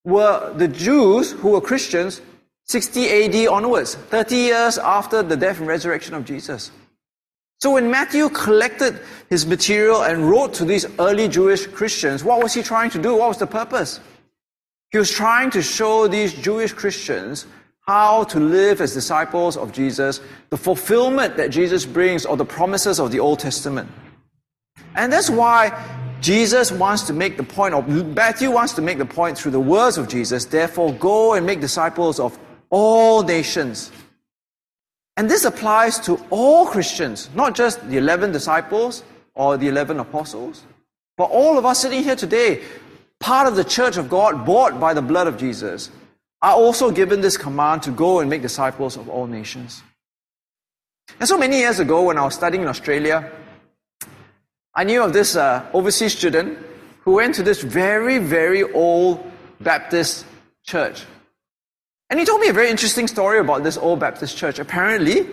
were 0.05 0.52
the 0.55 0.69
Jews 0.69 1.33
who 1.33 1.50
were 1.50 1.61
Christians 1.61 2.21
60 2.66 3.09
AD 3.09 3.49
onwards, 3.49 3.95
30 3.95 4.37
years 4.37 4.78
after 4.78 5.23
the 5.23 5.37
death 5.37 5.59
and 5.59 5.69
resurrection 5.69 6.14
of 6.14 6.25
Jesus. 6.25 6.71
So 7.61 7.73
when 7.73 7.90
Matthew 7.90 8.28
collected 8.28 9.00
his 9.31 9.47
material 9.47 10.02
and 10.02 10.28
wrote 10.28 10.52
to 10.55 10.64
these 10.64 10.87
early 10.99 11.26
Jewish 11.26 11.66
Christians, 11.66 12.23
what 12.23 12.43
was 12.43 12.55
he 12.55 12.62
trying 12.62 12.90
to 12.90 13.00
do? 13.00 13.16
What 13.16 13.28
was 13.28 13.38
the 13.38 13.47
purpose? 13.47 14.00
He 14.90 14.99
was 14.99 15.11
trying 15.11 15.50
to 15.50 15.62
show 15.62 16.07
these 16.07 16.33
Jewish 16.33 16.73
Christians 16.73 17.47
how 17.87 18.25
to 18.25 18.40
live 18.40 18.81
as 18.81 18.95
disciples 18.95 19.57
of 19.57 19.73
Jesus, 19.73 20.21
the 20.50 20.57
fulfillment 20.57 21.37
that 21.37 21.50
Jesus 21.50 21.87
brings 21.87 22.26
of 22.26 22.38
the 22.38 22.45
promises 22.45 22.99
of 22.99 23.11
the 23.11 23.21
Old 23.21 23.38
Testament. 23.38 23.88
And 24.97 25.12
that's 25.12 25.31
why 25.31 25.71
Jesus 26.21 26.73
wants 26.73 27.02
to 27.02 27.12
make 27.12 27.37
the 27.37 27.43
point, 27.43 27.75
or 27.75 27.83
Matthew 27.83 28.50
wants 28.50 28.73
to 28.75 28.83
make 28.83 28.99
the 28.99 29.07
point 29.07 29.38
through 29.38 29.52
the 29.52 29.61
words 29.61 29.99
of 29.99 30.09
Jesus, 30.09 30.47
therefore 30.47 30.93
go 30.95 31.35
and 31.35 31.47
make 31.47 31.61
disciples 31.61 32.19
of 32.19 32.37
all 32.71 33.23
nations. 33.23 33.93
And 35.16 35.31
this 35.31 35.45
applies 35.45 35.99
to 36.00 36.21
all 36.31 36.66
Christians, 36.66 37.31
not 37.35 37.55
just 37.55 37.88
the 37.88 37.99
11 37.99 38.33
disciples 38.33 39.05
or 39.35 39.57
the 39.57 39.69
11 39.69 40.00
apostles, 40.00 40.64
but 41.16 41.25
all 41.25 41.57
of 41.57 41.64
us 41.64 41.81
sitting 41.81 42.02
here 42.02 42.16
today, 42.16 42.62
part 43.20 43.46
of 43.49 43.56
the 43.56 43.64
church 43.64 43.96
of 43.96 44.08
God, 44.08 44.44
bought 44.44 44.78
by 44.78 44.94
the 44.94 45.02
blood 45.02 45.26
of 45.26 45.37
Jesus, 45.38 45.90
are 46.42 46.54
also 46.54 46.90
given 46.90 47.20
this 47.20 47.37
command 47.37 47.82
to 47.82 47.90
go 47.90 48.20
and 48.20 48.28
make 48.30 48.42
disciples 48.42 48.96
of 48.96 49.08
all 49.08 49.26
nations. 49.26 49.82
And 51.18 51.28
so 51.28 51.38
many 51.38 51.58
years 51.58 51.78
ago, 51.78 52.04
when 52.04 52.18
I 52.18 52.25
was 52.25 52.35
studying 52.35 52.62
in 52.62 52.68
Australia, 52.68 53.30
I 54.75 54.85
knew 54.85 55.02
of 55.02 55.12
this 55.12 55.37
uh, 55.37 55.64
overseas 55.73 56.16
student 56.16 56.58
who 57.00 57.12
went 57.12 57.35
to 57.37 57.42
this 57.42 57.62
very, 57.62 58.18
very 58.18 58.62
old 58.62 59.25
Baptist 59.61 60.26
church. 60.64 61.04
And 62.11 62.20
he 62.20 62.26
told 62.26 62.40
me 62.40 62.49
a 62.49 62.52
very 62.52 62.70
interesting 62.70 63.08
story 63.08 63.38
about 63.38 63.64
this 63.64 63.76
old 63.76 64.00
Baptist 64.00 64.37
church. 64.37 64.58
Apparently, 64.58 65.26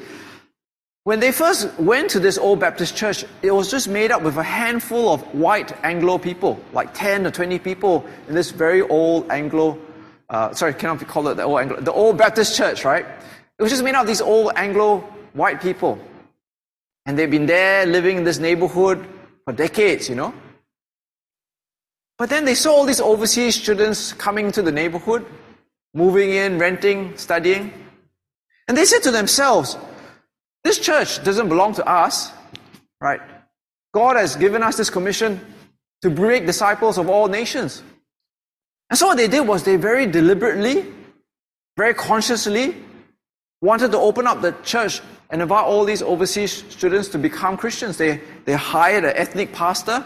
when 1.04 1.20
they 1.20 1.32
first 1.32 1.74
went 1.78 2.10
to 2.12 2.20
this 2.20 2.38
old 2.38 2.60
Baptist 2.60 2.96
church, 2.96 3.26
it 3.42 3.52
was 3.52 3.70
just 3.70 3.90
made 3.90 4.10
up 4.12 4.22
with 4.22 4.38
a 4.38 4.44
handful 4.44 5.10
of 5.10 5.22
white 5.34 5.74
Anglo 5.84 6.18
people, 6.18 6.58
like 6.72 6.94
10 6.94 7.28
or 7.28 7.32
20 7.32 7.60
people 7.60 8.06
in 8.30 8.36
this 8.36 8.52
very 8.52 8.82
old 8.82 9.30
Anglo, 9.30 9.78
uh, 10.30 10.54
sorry, 10.54 10.74
cannot 10.74 11.06
call 11.08 11.28
it 11.28 11.36
the 11.36 11.44
old 11.44 11.60
Anglo, 11.60 11.82
the 11.82 11.92
old 11.92 12.18
Baptist 12.18 12.56
church, 12.56 12.86
right? 12.86 13.06
It 13.60 13.64
was 13.64 13.72
just 13.72 13.84
made 13.84 13.96
up 13.96 14.02
of 14.02 14.08
these 14.08 14.22
old 14.22 14.54
Anglo 14.56 15.00
white 15.34 15.62
people. 15.62 16.00
And 17.06 17.20
they've 17.20 17.30
been 17.30 17.48
there 17.48 17.86
living 17.86 18.18
in 18.18 18.24
this 18.24 18.40
neighborhood 18.40 19.06
for 19.44 19.52
decades, 19.52 20.08
you 20.08 20.16
know. 20.16 20.34
But 22.18 22.30
then 22.30 22.46
they 22.46 22.56
saw 22.56 22.76
all 22.76 22.86
these 22.86 23.02
overseas 23.02 23.56
students 23.56 24.14
coming 24.14 24.54
to 24.54 24.62
the 24.62 24.72
neighborhood 24.72 25.26
moving 25.94 26.30
in, 26.30 26.58
renting, 26.60 27.18
studying. 27.18 27.74
And 28.70 28.78
they 28.78 28.86
said 28.86 29.04
to 29.04 29.12
themselves, 29.12 29.78
this 30.64 30.80
church 30.80 31.24
doesn't 31.24 31.50
belong 31.50 31.74
to 31.76 31.88
us, 31.88 32.32
right? 33.02 33.22
God 33.94 34.16
has 34.16 34.36
given 34.36 34.64
us 34.64 34.78
this 34.78 34.90
commission 34.90 35.40
to 36.02 36.10
make 36.10 36.46
disciples 36.46 36.98
of 36.98 37.10
all 37.10 37.28
nations. 37.28 37.84
And 38.90 38.98
so 38.98 39.08
what 39.08 39.18
they 39.18 39.28
did 39.28 39.48
was 39.48 39.64
they 39.64 39.76
very 39.76 40.06
deliberately, 40.06 40.86
very 41.78 41.94
consciously 41.94 42.76
wanted 43.62 43.92
to 43.92 43.98
open 43.98 44.28
up 44.28 44.42
the 44.42 44.52
church 44.64 45.02
and 45.30 45.42
invite 45.42 45.64
all 45.66 45.86
these 45.86 46.02
overseas 46.02 46.64
students 46.70 47.08
to 47.10 47.18
become 47.18 47.56
Christians. 47.58 47.98
They, 47.98 48.22
they 48.46 48.54
hired 48.54 49.06
an 49.06 49.14
ethnic 49.16 49.54
pastor 49.54 50.06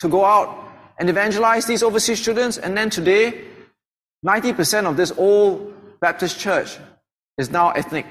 to 0.00 0.08
go 0.08 0.24
out 0.24 0.72
and 0.98 1.10
evangelize 1.10 1.66
these 1.66 1.82
overseas 1.82 2.20
students. 2.20 2.58
And 2.58 2.76
then 2.76 2.90
today, 2.90 3.44
90% 4.24 4.86
of 4.86 4.96
this 4.96 5.12
old 5.16 5.74
Baptist 6.00 6.40
church 6.40 6.78
is 7.38 7.50
now 7.50 7.70
ethnic. 7.70 8.06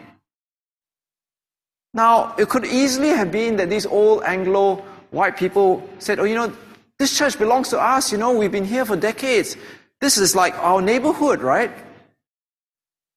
Now, 1.96 2.36
it 2.38 2.50
could 2.50 2.66
easily 2.66 3.10
have 3.10 3.32
been 3.32 3.56
that 3.56 3.70
these 3.70 3.86
old 3.86 4.24
Anglo 4.24 4.84
white 5.12 5.38
people 5.38 5.82
said, 5.98 6.20
oh, 6.20 6.26
you 6.26 6.36
know, 6.36 6.52
this 7.00 7.18
church 7.18 7.40
belongs 7.40 7.70
to 7.70 7.80
us, 7.80 8.12
you 8.12 8.18
know, 8.18 8.38
we've 8.38 8.52
been 8.52 8.66
here 8.66 8.84
for 8.84 8.98
decades. 8.98 9.56
This 10.02 10.18
is 10.18 10.36
like 10.36 10.54
our 10.56 10.82
neighborhood, 10.82 11.42
right? 11.42 11.72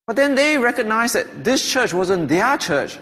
But 0.07 0.15
then 0.15 0.37
they 0.37 0.59
recognized 0.59 1.17
that 1.17 1.43
this 1.43 1.69
church 1.69 1.93
wasn't 1.93 2.29
their 2.29 2.57
church, 2.57 2.99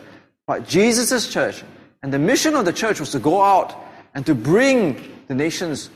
but 0.47 0.67
Jesus' 0.67 1.29
church. 1.29 1.63
And 2.03 2.11
the 2.11 2.19
mission 2.19 2.55
of 2.55 2.65
the 2.65 2.73
church 2.73 2.99
was 2.99 3.13
to 3.13 3.19
go 3.19 3.43
out 3.43 3.75
and 4.15 4.25
to 4.25 4.35
bring 4.35 5.13
the 5.29 5.35
nations 5.35 5.91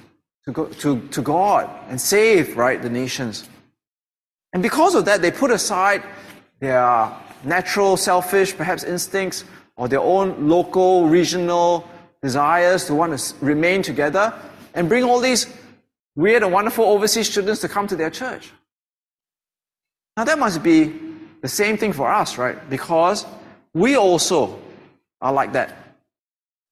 to, 0.45 0.53
go, 0.53 0.67
to, 0.67 1.01
to 1.09 1.23
God 1.23 1.71
and 1.89 1.99
save, 1.99 2.55
right, 2.55 2.81
the 2.81 2.91
nations. 2.91 3.49
And 4.53 4.63
because 4.63 4.95
of 4.95 5.07
that, 5.07 5.23
they 5.23 5.31
put 5.31 5.51
aside 5.51 6.03
their 6.59 7.11
natural, 7.45 7.97
selfish, 7.97 8.55
perhaps 8.55 8.85
instincts, 8.85 9.45
or 9.81 9.89
their 9.89 10.01
own 10.01 10.47
local, 10.47 11.09
regional 11.09 11.89
desires 12.21 12.85
to 12.85 12.95
want 12.95 13.19
to 13.19 13.35
remain 13.41 13.81
together 13.81 14.31
and 14.75 14.91
bring 14.91 15.05
all 15.05 15.21
these 15.21 15.47
weird 16.15 16.43
and 16.43 16.53
wonderful 16.53 16.85
overseas 16.85 17.31
students 17.31 17.63
to 17.63 17.69
come 17.69 17.87
to 17.87 17.97
their 17.97 18.11
church. 18.11 18.53
Now, 20.19 20.25
that 20.25 20.39
must 20.39 20.63
be 20.63 20.93
the 21.41 21.49
same 21.49 21.79
thing 21.79 21.95
for 21.95 22.13
us, 22.13 22.37
right? 22.37 22.59
Because 22.69 23.25
we 23.73 23.97
also 23.97 24.61
are 25.23 25.33
like 25.33 25.55
that. 25.55 25.75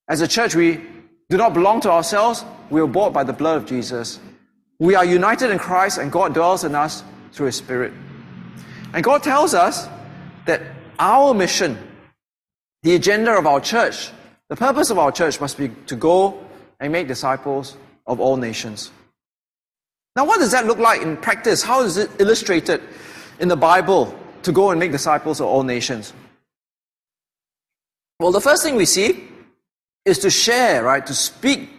As 0.06 0.20
a 0.20 0.28
church, 0.28 0.54
we 0.54 0.78
do 1.30 1.38
not 1.38 1.54
belong 1.54 1.80
to 1.80 1.90
ourselves, 1.90 2.44
we 2.68 2.78
are 2.82 2.86
bought 2.86 3.14
by 3.14 3.24
the 3.24 3.32
blood 3.32 3.56
of 3.56 3.64
Jesus. 3.64 4.20
We 4.78 4.94
are 4.96 5.04
united 5.06 5.50
in 5.50 5.58
Christ, 5.58 5.96
and 5.96 6.12
God 6.12 6.34
dwells 6.34 6.62
in 6.62 6.74
us 6.74 7.02
through 7.32 7.46
His 7.46 7.56
Spirit. 7.56 7.94
And 8.92 9.02
God 9.02 9.22
tells 9.22 9.54
us 9.54 9.88
that 10.44 10.60
our 10.98 11.32
mission, 11.32 11.78
the 12.82 12.94
agenda 12.94 13.36
of 13.36 13.46
our 13.46 13.60
church, 13.60 14.10
the 14.48 14.56
purpose 14.56 14.90
of 14.90 14.98
our 14.98 15.12
church 15.12 15.40
must 15.40 15.58
be 15.58 15.68
to 15.86 15.96
go 15.96 16.42
and 16.80 16.92
make 16.92 17.08
disciples 17.08 17.76
of 18.06 18.20
all 18.20 18.36
nations. 18.36 18.90
Now, 20.16 20.24
what 20.24 20.38
does 20.38 20.52
that 20.52 20.66
look 20.66 20.78
like 20.78 21.02
in 21.02 21.16
practice? 21.16 21.62
How 21.62 21.82
is 21.82 21.96
it 21.96 22.10
illustrated 22.18 22.82
in 23.38 23.48
the 23.48 23.56
Bible 23.56 24.18
to 24.42 24.52
go 24.52 24.70
and 24.70 24.80
make 24.80 24.92
disciples 24.92 25.40
of 25.40 25.46
all 25.46 25.62
nations? 25.62 26.12
Well, 28.18 28.32
the 28.32 28.40
first 28.40 28.64
thing 28.64 28.74
we 28.74 28.86
see 28.86 29.28
is 30.04 30.18
to 30.20 30.30
share, 30.30 30.82
right? 30.82 31.04
To 31.06 31.14
speak 31.14 31.70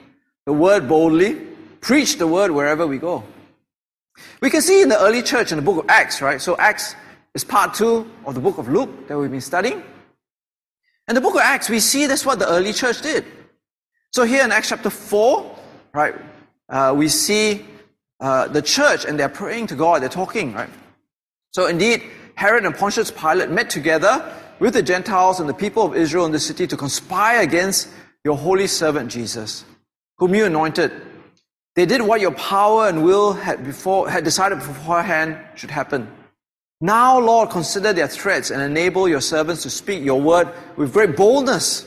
the 0.46 0.54
word 0.54 0.88
boldly, 0.88 1.36
preach 1.82 2.18
the 2.18 2.28
word 2.28 2.52
wherever 2.52 2.88
we 2.88 2.98
go. 2.98 3.24
We 4.42 4.50
can 4.50 4.62
see 4.62 4.82
in 4.82 4.90
the 4.90 5.02
early 5.02 5.22
church 5.22 5.52
in 5.52 5.58
the 5.58 5.62
book 5.62 5.84
of 5.84 5.90
Acts, 5.90 6.22
right? 6.22 6.42
So 6.42 6.56
Acts 6.58 6.96
is 7.34 7.44
part 7.44 7.74
two 7.74 8.10
of 8.26 8.36
the 8.36 8.42
book 8.42 8.58
of 8.58 8.70
Luke 8.70 9.08
that 9.08 9.18
we've 9.18 9.32
been 9.32 9.42
studying. 9.42 9.84
In 11.10 11.16
the 11.16 11.22
book 11.22 11.34
of 11.34 11.42
Acts, 11.42 11.70
we 11.70 11.80
see 11.80 12.06
that's 12.06 12.24
what 12.24 12.38
the 12.38 12.48
early 12.48 12.72
church 12.72 13.02
did. 13.02 13.26
So 14.12 14.26
here 14.26 14.46
in 14.46 14.52
Acts 14.52 14.70
chapter 14.70 14.92
4, 14.92 15.58
right, 15.92 16.14
uh, 16.70 16.94
we 16.96 17.08
see 17.08 17.66
uh, 18.20 18.48
the 18.48 18.62
church 18.62 19.06
and 19.06 19.20
they're 19.20 19.28
praying 19.28 19.68
to 19.68 19.76
God, 19.76 20.04
they're 20.04 20.10
talking, 20.10 20.54
right? 20.54 20.70
So 21.52 21.66
indeed, 21.66 22.04
Herod 22.36 22.64
and 22.64 22.76
Pontius 22.76 23.10
Pilate 23.10 23.50
met 23.50 23.72
together 23.72 24.32
with 24.60 24.76
the 24.76 24.84
Gentiles 24.84 25.40
and 25.40 25.50
the 25.50 25.54
people 25.54 25.84
of 25.84 25.96
Israel 25.96 26.28
in 26.28 26.32
the 26.32 26.40
city 26.40 26.68
to 26.68 26.78
conspire 26.78 27.42
against 27.42 27.90
your 28.24 28.38
holy 28.38 28.68
servant 28.68 29.10
Jesus, 29.10 29.66
whom 30.18 30.36
you 30.36 30.46
anointed. 30.46 30.92
They 31.76 31.88
did 31.88 32.04
what 32.04 32.22
your 32.22 32.34
power 32.34 32.88
and 32.88 33.04
will 33.04 33.34
had 33.34 33.66
before 33.66 34.10
had 34.10 34.24
decided 34.24 34.60
beforehand 34.60 35.40
should 35.56 35.72
happen. 35.72 36.08
Now, 36.82 37.20
Lord, 37.20 37.50
consider 37.50 37.92
their 37.92 38.08
threats 38.08 38.52
and 38.52 38.62
enable 38.62 39.10
your 39.10 39.20
servants 39.22 39.64
to 39.64 39.70
speak 39.70 40.04
your 40.04 40.22
word 40.22 40.48
with 40.78 40.94
great 40.94 41.18
boldness. 41.18 41.86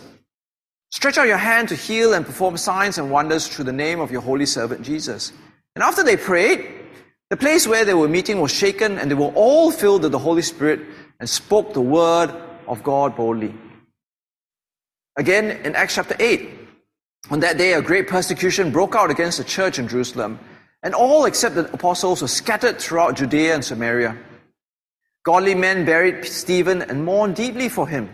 Stretch 0.90 1.16
out 1.16 1.26
your 1.26 1.38
hand 1.38 1.70
to 1.70 1.74
heal 1.74 2.12
and 2.12 2.26
perform 2.26 2.58
signs 2.58 2.98
and 2.98 3.10
wonders 3.10 3.48
through 3.48 3.64
the 3.64 3.72
name 3.72 4.00
of 4.00 4.10
your 4.10 4.20
holy 4.20 4.44
servant 4.44 4.82
Jesus. 4.82 5.32
And 5.74 5.82
after 5.82 6.02
they 6.02 6.18
prayed, 6.18 6.68
the 7.30 7.36
place 7.38 7.66
where 7.66 7.86
they 7.86 7.94
were 7.94 8.08
meeting 8.08 8.42
was 8.42 8.52
shaken, 8.52 8.98
and 8.98 9.10
they 9.10 9.14
were 9.14 9.32
all 9.34 9.70
filled 9.70 10.02
with 10.02 10.12
the 10.12 10.18
Holy 10.18 10.42
Spirit 10.42 10.80
and 11.18 11.26
spoke 11.26 11.72
the 11.72 11.80
word 11.80 12.30
of 12.68 12.82
God 12.82 13.16
boldly. 13.16 13.54
Again, 15.16 15.52
in 15.64 15.74
Acts 15.74 15.94
chapter 15.94 16.14
8, 16.18 16.50
on 17.30 17.40
that 17.40 17.56
day, 17.56 17.72
a 17.72 17.80
great 17.80 18.08
persecution 18.08 18.70
broke 18.70 18.94
out 18.94 19.10
against 19.10 19.38
the 19.38 19.44
church 19.44 19.78
in 19.78 19.88
Jerusalem, 19.88 20.38
and 20.82 20.94
all 20.94 21.24
except 21.24 21.54
the 21.54 21.72
apostles 21.72 22.20
were 22.20 22.28
scattered 22.28 22.78
throughout 22.78 23.16
Judea 23.16 23.54
and 23.54 23.64
Samaria. 23.64 24.18
Godly 25.24 25.54
men 25.54 25.84
buried 25.84 26.24
Stephen 26.24 26.82
and 26.82 27.04
mourned 27.04 27.36
deeply 27.36 27.68
for 27.68 27.86
him. 27.86 28.08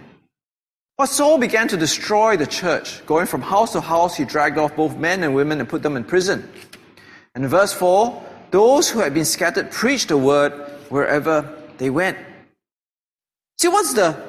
But 0.98 1.06
Saul 1.06 1.38
began 1.38 1.68
to 1.68 1.76
destroy 1.76 2.36
the 2.36 2.46
church. 2.46 3.04
Going 3.06 3.26
from 3.26 3.40
house 3.40 3.72
to 3.72 3.80
house, 3.80 4.16
he 4.16 4.24
dragged 4.24 4.58
off 4.58 4.76
both 4.76 4.96
men 4.96 5.22
and 5.22 5.34
women 5.34 5.60
and 5.60 5.68
put 5.68 5.82
them 5.82 5.96
in 5.96 6.04
prison. 6.04 6.50
And 7.34 7.44
in 7.44 7.50
verse 7.50 7.72
4, 7.72 8.22
those 8.50 8.90
who 8.90 8.98
had 8.98 9.14
been 9.14 9.24
scattered 9.24 9.70
preached 9.70 10.08
the 10.08 10.18
word 10.18 10.52
wherever 10.88 11.48
they 11.78 11.88
went. 11.88 12.18
See, 13.58 13.68
what's 13.68 13.94
the, 13.94 14.20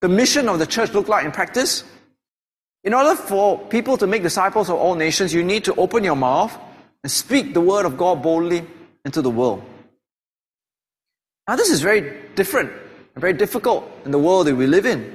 the 0.00 0.08
mission 0.08 0.48
of 0.48 0.58
the 0.58 0.66
church 0.66 0.94
look 0.94 1.08
like 1.08 1.24
in 1.24 1.32
practice? 1.32 1.84
In 2.84 2.94
order 2.94 3.16
for 3.16 3.58
people 3.66 3.96
to 3.98 4.06
make 4.06 4.22
disciples 4.22 4.70
of 4.70 4.76
all 4.76 4.94
nations, 4.94 5.34
you 5.34 5.42
need 5.42 5.64
to 5.64 5.74
open 5.74 6.04
your 6.04 6.16
mouth 6.16 6.56
and 7.02 7.10
speak 7.10 7.52
the 7.52 7.60
word 7.60 7.84
of 7.84 7.96
God 7.98 8.22
boldly 8.22 8.64
into 9.04 9.22
the 9.22 9.30
world. 9.30 9.62
Now, 11.48 11.54
this 11.56 11.70
is 11.70 11.80
very 11.80 12.12
different 12.34 12.72
and 13.14 13.20
very 13.20 13.32
difficult 13.32 13.88
in 14.04 14.10
the 14.10 14.18
world 14.18 14.46
that 14.48 14.56
we 14.56 14.66
live 14.66 14.84
in. 14.84 15.14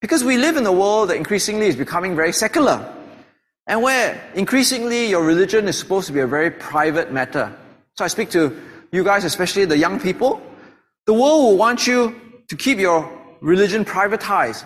Because 0.00 0.22
we 0.22 0.36
live 0.36 0.56
in 0.56 0.66
a 0.66 0.72
world 0.72 1.10
that 1.10 1.16
increasingly 1.16 1.66
is 1.66 1.76
becoming 1.76 2.14
very 2.14 2.32
secular. 2.32 2.94
And 3.66 3.82
where 3.82 4.22
increasingly 4.34 5.06
your 5.06 5.24
religion 5.24 5.66
is 5.66 5.78
supposed 5.78 6.06
to 6.06 6.12
be 6.12 6.20
a 6.20 6.26
very 6.26 6.50
private 6.50 7.12
matter. 7.12 7.56
So 7.96 8.04
I 8.04 8.08
speak 8.08 8.30
to 8.30 8.60
you 8.92 9.02
guys, 9.02 9.24
especially 9.24 9.64
the 9.64 9.78
young 9.78 9.98
people. 9.98 10.40
The 11.06 11.14
world 11.14 11.42
will 11.44 11.56
want 11.56 11.86
you 11.86 12.20
to 12.48 12.56
keep 12.56 12.78
your 12.78 13.10
religion 13.40 13.84
privatized. 13.84 14.64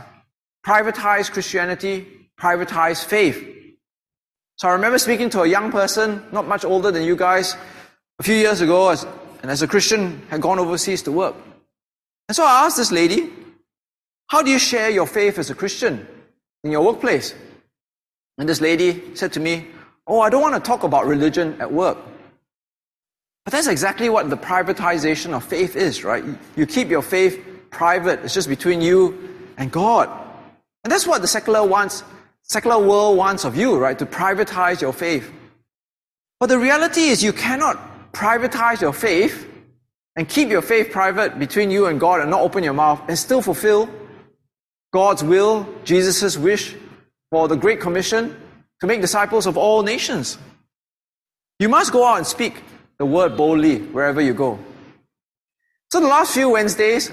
Privatize 0.67 1.31
Christianity, 1.31 2.07
privatize 2.39 3.05
faith. 3.05 3.43
So 4.57 4.69
I 4.69 4.73
remember 4.73 4.99
speaking 4.99 5.31
to 5.31 5.43
a 5.43 5.47
young 5.47 5.71
person, 5.71 6.23
not 6.33 6.47
much 6.47 6.65
older 6.65 6.91
than 6.91 7.05
you 7.05 7.17
guys, 7.17 7.57
a 8.19 8.23
few 8.23 8.35
years 8.35 8.61
ago, 8.61 8.95
and 9.43 9.51
as 9.51 9.63
a 9.63 9.69
Christian, 9.69 10.23
had 10.29 10.41
gone 10.41 10.59
overseas 10.59 11.03
to 11.03 11.13
work. 11.13 11.35
And 12.29 12.37
so 12.37 12.45
I 12.45 12.67
asked 12.67 12.77
this 12.77 12.93
lady, 12.93 13.31
how 14.29 14.43
do 14.43 14.51
you 14.51 14.59
share 14.59 14.91
your 14.91 15.07
faith 15.07 15.39
as 15.39 15.51
a 15.51 15.55
Christian 15.55 16.07
in 16.65 16.71
your 16.71 16.85
workplace? 16.85 17.35
And 18.37 18.49
this 18.49 18.61
lady 18.61 19.15
said 19.15 19.33
to 19.33 19.41
me, 19.41 19.67
Oh, 20.07 20.21
I 20.21 20.31
don't 20.31 20.41
want 20.41 20.55
to 20.55 20.61
talk 20.61 20.85
about 20.85 21.07
religion 21.07 21.61
at 21.61 21.71
work. 21.71 21.99
But 23.45 23.53
that's 23.53 23.67
exactly 23.67 24.09
what 24.09 24.31
the 24.31 24.39
privatization 24.39 25.35
of 25.35 25.45
faith 25.45 25.77
is, 25.77 26.03
right? 26.03 26.25
You 26.57 26.67
keep 26.67 26.89
your 26.89 27.03
faith 27.03 27.45
private. 27.71 28.21
It's 28.25 28.33
just 28.33 28.49
between 28.49 28.81
you 28.81 29.37
and 29.59 29.71
God. 29.71 30.09
And 30.85 30.91
that's 30.91 31.07
what 31.07 31.21
the 31.21 31.29
secular 31.29 31.67
wants, 31.67 32.05
secular 32.43 32.79
world 32.79 33.19
wants 33.19 33.45
of 33.45 33.55
you, 33.55 33.77
right? 33.77 33.99
To 33.99 34.07
privatize 34.07 34.81
your 34.81 34.95
faith. 34.95 35.31
But 36.41 36.49
the 36.49 36.59
reality 36.59 37.09
is 37.09 37.23
you 37.23 37.35
cannot 37.35 37.79
privatize 38.19 38.81
your 38.81 38.93
faith 38.93 39.49
and 40.17 40.29
keep 40.29 40.49
your 40.49 40.61
faith 40.61 40.91
private 40.91 41.39
between 41.39 41.71
you 41.71 41.87
and 41.87 42.01
God 42.01 42.21
and 42.21 42.29
not 42.29 42.41
open 42.41 42.65
your 42.65 42.73
mouth 42.73 43.01
and 43.09 43.17
still 43.17 43.41
fulfill 43.41 43.89
God's 44.93 45.23
will, 45.23 45.69
Jesus' 45.85 46.37
wish 46.37 46.75
for 47.31 47.47
the 47.47 47.55
Great 47.55 47.81
Commission 47.81 48.37
to 48.81 48.89
make 48.89 49.01
disciples 49.01 49.47
of 49.47 49.57
all 49.57 49.85
nations. 49.85 50.37
You 51.61 51.69
must 51.69 51.93
go 51.93 52.05
out 52.05 52.17
and 52.17 52.27
speak 52.27 52.65
the 52.99 53.07
word 53.07 53.37
boldly 53.37 53.79
wherever 53.79 54.21
you 54.21 54.35
go. 54.35 54.59
So, 55.93 56.01
the 56.01 56.09
last 56.09 56.35
few 56.35 56.51
Wednesdays, 56.51 57.13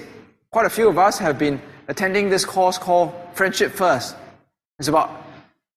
quite 0.50 0.66
a 0.66 0.70
few 0.70 0.88
of 0.88 0.98
us 0.98 1.18
have 1.18 1.38
been 1.38 1.62
attending 1.86 2.28
this 2.28 2.44
course 2.44 2.78
called 2.78 3.14
Friendship 3.34 3.72
First. 3.72 4.16
It's 4.80 4.88
about 4.88 5.24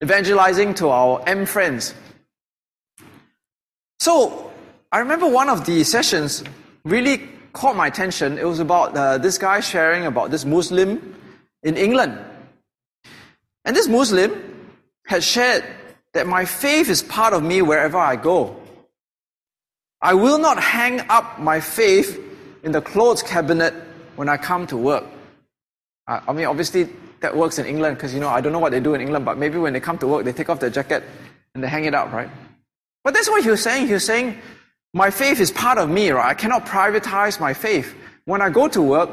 evangelizing 0.03 0.73
to 0.75 0.89
our 0.89 1.21
M 1.27 1.45
friends. 1.45 1.93
So, 3.99 4.48
I 4.91 4.99
remember 4.99 5.27
one 5.27 5.49
of 5.49 5.65
the 5.65 5.83
sessions 5.83 6.43
really 6.83 7.29
caught 7.53 7.75
my 7.75 7.87
attention. 7.87 8.39
It 8.39 8.45
was 8.45 8.59
about 8.59 8.97
uh, 8.97 9.17
this 9.19 9.37
guy 9.37 9.59
sharing 9.59 10.05
about 10.05 10.31
this 10.31 10.45
Muslim 10.45 11.15
in 11.61 11.77
England. 11.77 12.17
And 13.65 13.75
this 13.75 13.87
Muslim 13.87 14.31
had 15.05 15.23
shared 15.23 15.63
that 16.13 16.25
my 16.25 16.45
faith 16.45 16.89
is 16.89 17.03
part 17.03 17.33
of 17.33 17.43
me 17.43 17.61
wherever 17.61 17.97
I 17.97 18.15
go. 18.15 18.55
I 20.01 20.15
will 20.15 20.39
not 20.39 20.59
hang 20.59 21.01
up 21.09 21.39
my 21.39 21.59
faith 21.59 22.19
in 22.63 22.71
the 22.71 22.81
clothes 22.81 23.21
cabinet 23.21 23.73
when 24.15 24.27
I 24.27 24.37
come 24.37 24.65
to 24.67 24.77
work. 24.77 25.05
I 26.07 26.33
mean, 26.33 26.45
obviously, 26.45 26.89
that 27.19 27.35
works 27.35 27.59
in 27.59 27.67
England 27.67 27.97
because, 27.97 28.13
you 28.13 28.19
know, 28.19 28.29
I 28.29 28.41
don't 28.41 28.53
know 28.53 28.59
what 28.59 28.71
they 28.71 28.79
do 28.79 28.95
in 28.95 29.01
England, 29.01 29.25
but 29.25 29.37
maybe 29.37 29.59
when 29.59 29.73
they 29.73 29.79
come 29.79 29.99
to 29.99 30.07
work, 30.07 30.25
they 30.25 30.33
take 30.33 30.49
off 30.49 30.59
their 30.59 30.71
jacket 30.71 31.03
and 31.53 31.63
they 31.63 31.67
hang 31.67 31.85
it 31.85 31.93
up, 31.93 32.11
right? 32.11 32.29
But 33.03 33.13
that's 33.13 33.29
what 33.29 33.43
he 33.43 33.49
was 33.51 33.61
saying. 33.61 33.85
He 33.85 33.93
was 33.93 34.05
saying, 34.05 34.39
my 34.93 35.11
faith 35.11 35.39
is 35.39 35.51
part 35.51 35.77
of 35.77 35.89
me, 35.89 36.09
right? 36.09 36.29
I 36.29 36.33
cannot 36.33 36.65
privatize 36.65 37.39
my 37.39 37.53
faith. 37.53 37.95
When 38.25 38.41
I 38.41 38.49
go 38.49 38.67
to 38.67 38.81
work, 38.81 39.09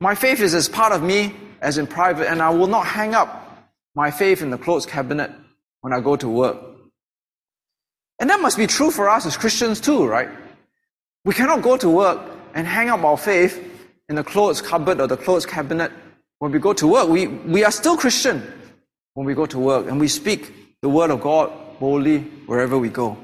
my 0.00 0.14
faith 0.14 0.40
is 0.40 0.54
as 0.54 0.68
part 0.68 0.92
of 0.92 1.02
me 1.02 1.34
as 1.60 1.78
in 1.78 1.86
private, 1.86 2.28
and 2.30 2.40
I 2.40 2.50
will 2.50 2.66
not 2.66 2.86
hang 2.86 3.14
up 3.14 3.68
my 3.94 4.10
faith 4.10 4.42
in 4.42 4.50
the 4.50 4.58
clothes 4.58 4.86
cabinet 4.86 5.30
when 5.82 5.92
I 5.92 6.00
go 6.00 6.16
to 6.16 6.28
work. 6.28 6.56
And 8.18 8.28
that 8.30 8.40
must 8.40 8.56
be 8.56 8.66
true 8.66 8.90
for 8.90 9.08
us 9.08 9.26
as 9.26 9.36
Christians 9.36 9.80
too, 9.80 10.06
right? 10.06 10.28
We 11.24 11.34
cannot 11.34 11.62
go 11.62 11.76
to 11.76 11.88
work 11.88 12.20
and 12.54 12.66
hang 12.66 12.88
up 12.88 13.04
our 13.04 13.16
faith 13.16 13.62
in 14.08 14.16
the 14.16 14.24
clothes 14.24 14.60
cupboard 14.60 15.00
or 15.00 15.06
the 15.06 15.16
clothes 15.16 15.46
cabinet 15.46 15.92
when 16.38 16.50
we 16.50 16.58
go 16.58 16.72
to 16.72 16.86
work. 16.86 17.08
We, 17.08 17.26
we 17.26 17.64
are 17.64 17.70
still 17.70 17.96
Christian 17.96 18.42
when 19.14 19.26
we 19.26 19.34
go 19.34 19.46
to 19.46 19.58
work 19.58 19.86
and 19.86 20.00
we 20.00 20.08
speak 20.08 20.80
the 20.82 20.88
word 20.88 21.10
of 21.10 21.20
God 21.20 21.52
boldly 21.78 22.20
wherever 22.46 22.78
we 22.78 22.88
go. 22.88 23.16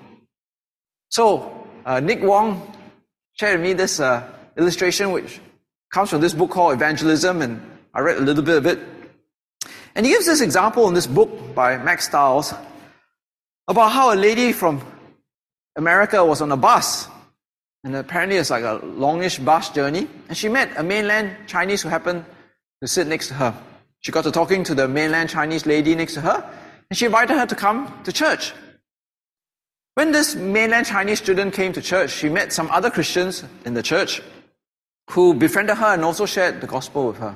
So, 1.11 1.56
uh, 1.87 2.01
Nick 2.01 2.23
Wong 2.23 2.77
shared 3.35 3.61
with 3.61 3.69
me 3.69 3.73
this 3.73 4.01
uh, 4.01 4.29
illustration 4.57 5.13
which 5.13 5.41
comes 5.91 6.11
from 6.11 6.21
this 6.21 6.35
book 6.35 6.51
called 6.51 6.75
Evangelism 6.75 7.41
and 7.41 7.63
I 7.95 8.01
read 8.01 8.19
a 8.19 8.21
little 8.21 8.43
bit 8.43 8.57
of 8.59 8.67
it. 8.67 8.81
And 9.95 10.05
he 10.05 10.13
gives 10.13 10.27
this 10.27 10.41
example 10.41 10.89
in 10.89 10.95
this 10.95 11.07
book 11.07 11.55
by 11.55 11.79
Mack 11.79 12.03
Stiles 12.03 12.53
about 13.69 13.93
how 13.93 14.13
a 14.13 14.17
lady 14.17 14.53
from 14.53 14.83
America 15.77 16.23
was 16.25 16.43
on 16.43 16.53
a 16.53 16.57
bus. 16.57 17.09
And 17.85 17.95
apparently 17.95 18.37
it's 18.37 18.51
like 18.51 18.65
a 18.65 18.81
longish 18.85 19.39
bus 19.39 19.71
journey. 19.71 20.09
And 20.29 20.37
she 20.37 20.49
met 20.49 20.73
a 20.77 20.83
mainland 20.83 21.37
Chinese 21.47 21.83
who 21.83 21.89
happened 21.89 22.25
to 22.83 22.89
sit 22.89 23.07
next 23.07 23.29
to 23.29 23.35
her. 23.35 23.55
She 24.01 24.13
got 24.13 24.25
to 24.25 24.33
talking 24.33 24.65
to 24.65 24.75
the 24.75 24.89
mainland 24.89 25.31
Chinese 25.31 25.67
lady 25.67 25.95
next 25.95 26.15
to 26.15 26.21
her. 26.21 26.51
And 26.91 26.99
she 26.99 27.07
invited 27.07 27.35
her 27.35 27.47
to 27.47 27.55
come 27.55 28.03
to 28.05 28.13
church. 28.13 28.53
When 29.97 30.13
this 30.13 30.35
mainland 30.35 30.85
Chinese 30.85 31.21
student 31.21 31.55
came 31.55 31.73
to 31.73 31.81
church, 31.81 32.11
she 32.11 32.29
met 32.29 32.53
some 32.53 32.71
other 32.71 32.91
Christians 32.91 33.45
in 33.65 33.73
the 33.73 33.83
church 33.83 34.21
who 35.09 35.33
befriended 35.33 35.79
her 35.79 35.95
and 35.95 36.05
also 36.05 36.27
shared 36.27 36.61
the 36.61 36.67
gospel 36.67 37.07
with 37.07 37.17
her. 37.17 37.35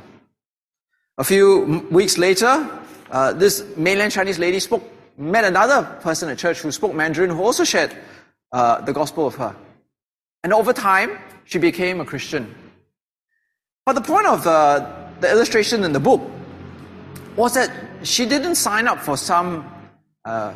A 1.16 1.24
few 1.24 1.88
weeks 1.90 2.18
later, 2.18 2.68
uh, 3.10 3.32
this 3.32 3.64
mainland 3.78 4.12
Chinese 4.12 4.38
lady 4.38 4.60
spoke, 4.60 4.84
met 5.16 5.44
another 5.44 5.84
person 6.02 6.28
at 6.28 6.36
church 6.36 6.60
who 6.60 6.70
spoke 6.70 6.92
Mandarin 6.94 7.30
who 7.30 7.42
also 7.42 7.64
shared 7.64 7.96
uh, 8.52 8.82
the 8.82 8.92
gospel 8.92 9.24
with 9.24 9.36
her. 9.36 9.56
And 10.44 10.52
over 10.52 10.74
time, 10.74 11.18
she 11.44 11.56
became 11.56 11.98
a 11.98 12.04
Christian. 12.04 12.54
But 13.86 13.94
the 13.94 14.02
point 14.02 14.26
of 14.26 14.44
the, 14.44 14.86
the 15.20 15.30
illustration 15.30 15.82
in 15.82 15.94
the 15.94 16.00
book 16.00 16.20
was 17.36 17.54
that 17.54 17.70
she 18.02 18.26
didn't 18.26 18.56
sign 18.56 18.86
up 18.86 18.98
for 18.98 19.16
some, 19.16 19.64
uh, 20.26 20.52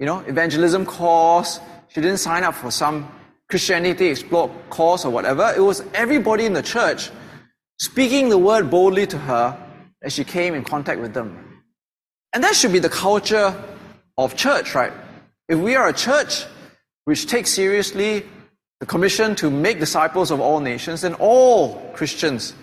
you 0.00 0.06
know, 0.06 0.20
evangelism 0.20 0.84
course. 0.84 1.60
She 1.88 2.00
didn't 2.00 2.16
sign 2.18 2.42
up 2.42 2.54
for 2.54 2.70
some 2.70 3.08
Christianity 3.48 4.06
Explored 4.06 4.50
course 4.70 5.04
or 5.04 5.10
whatever. 5.12 5.52
It 5.56 5.60
was 5.60 5.84
everybody 5.94 6.46
in 6.46 6.54
the 6.54 6.62
church 6.62 7.10
speaking 7.78 8.28
the 8.28 8.38
word 8.38 8.70
boldly 8.70 9.06
to 9.06 9.18
her 9.18 9.56
as 10.02 10.14
she 10.14 10.24
came 10.24 10.54
in 10.54 10.64
contact 10.64 11.00
with 11.00 11.12
them. 11.14 11.62
And 12.32 12.42
that 12.42 12.54
should 12.54 12.72
be 12.72 12.78
the 12.78 12.88
culture 12.88 13.54
of 14.16 14.36
church, 14.36 14.74
right? 14.74 14.92
If 15.48 15.58
we 15.58 15.76
are 15.76 15.88
a 15.88 15.92
church 15.92 16.44
which 17.04 17.26
takes 17.26 17.50
seriously 17.50 18.24
the 18.78 18.86
commission 18.86 19.34
to 19.36 19.50
make 19.50 19.78
disciples 19.78 20.30
of 20.30 20.40
all 20.40 20.60
nations, 20.60 21.02
then 21.02 21.14
all 21.14 21.76
Christians 21.92 22.54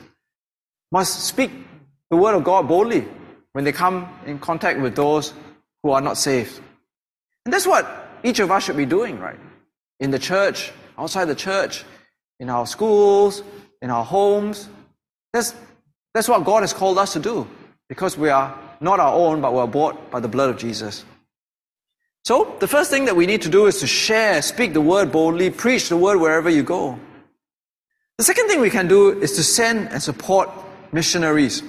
must 0.91 1.25
speak 1.25 1.51
the 2.09 2.17
word 2.17 2.33
of 2.33 2.43
God 2.43 2.67
boldly 2.67 3.05
when 3.53 3.65
they 3.65 3.71
come 3.71 4.07
in 4.25 4.39
contact 4.39 4.79
with 4.79 4.95
those 4.95 5.33
who 5.83 5.91
are 5.91 6.01
not 6.01 6.17
saved. 6.17 6.61
And 7.47 7.53
that's 7.53 7.65
what 7.65 7.87
each 8.25 8.39
of 8.39 8.51
us 8.51 8.65
should 8.65 8.75
be 8.75 8.85
doing, 8.85 9.19
right? 9.19 9.39
In 10.01 10.11
the 10.11 10.19
church, 10.19 10.73
outside 10.97 11.29
the 11.29 11.35
church, 11.35 11.85
in 12.41 12.49
our 12.49 12.67
schools, 12.67 13.41
in 13.81 13.89
our 13.89 14.03
homes. 14.03 14.67
That's, 15.31 15.55
that's 16.13 16.27
what 16.27 16.43
God 16.43 16.63
has 16.63 16.73
called 16.73 16.97
us 16.97 17.13
to 17.13 17.21
do 17.21 17.47
because 17.87 18.17
we 18.17 18.27
are 18.27 18.53
not 18.81 18.99
our 18.99 19.13
own, 19.13 19.39
but 19.39 19.53
we're 19.53 19.65
bought 19.65 20.11
by 20.11 20.19
the 20.19 20.27
blood 20.27 20.49
of 20.49 20.57
Jesus. 20.57 21.05
So, 22.25 22.53
the 22.59 22.67
first 22.67 22.89
thing 22.89 23.05
that 23.05 23.15
we 23.15 23.25
need 23.25 23.43
to 23.43 23.49
do 23.49 23.67
is 23.67 23.79
to 23.79 23.87
share, 23.87 24.41
speak 24.41 24.73
the 24.73 24.81
word 24.81 25.13
boldly, 25.13 25.49
preach 25.49 25.87
the 25.87 25.95
word 25.95 26.19
wherever 26.19 26.49
you 26.49 26.63
go. 26.63 26.99
The 28.17 28.25
second 28.25 28.49
thing 28.49 28.59
we 28.59 28.69
can 28.69 28.89
do 28.89 29.21
is 29.21 29.37
to 29.37 29.43
send 29.43 29.87
and 29.87 30.03
support 30.03 30.49
missionaries. 30.91 31.63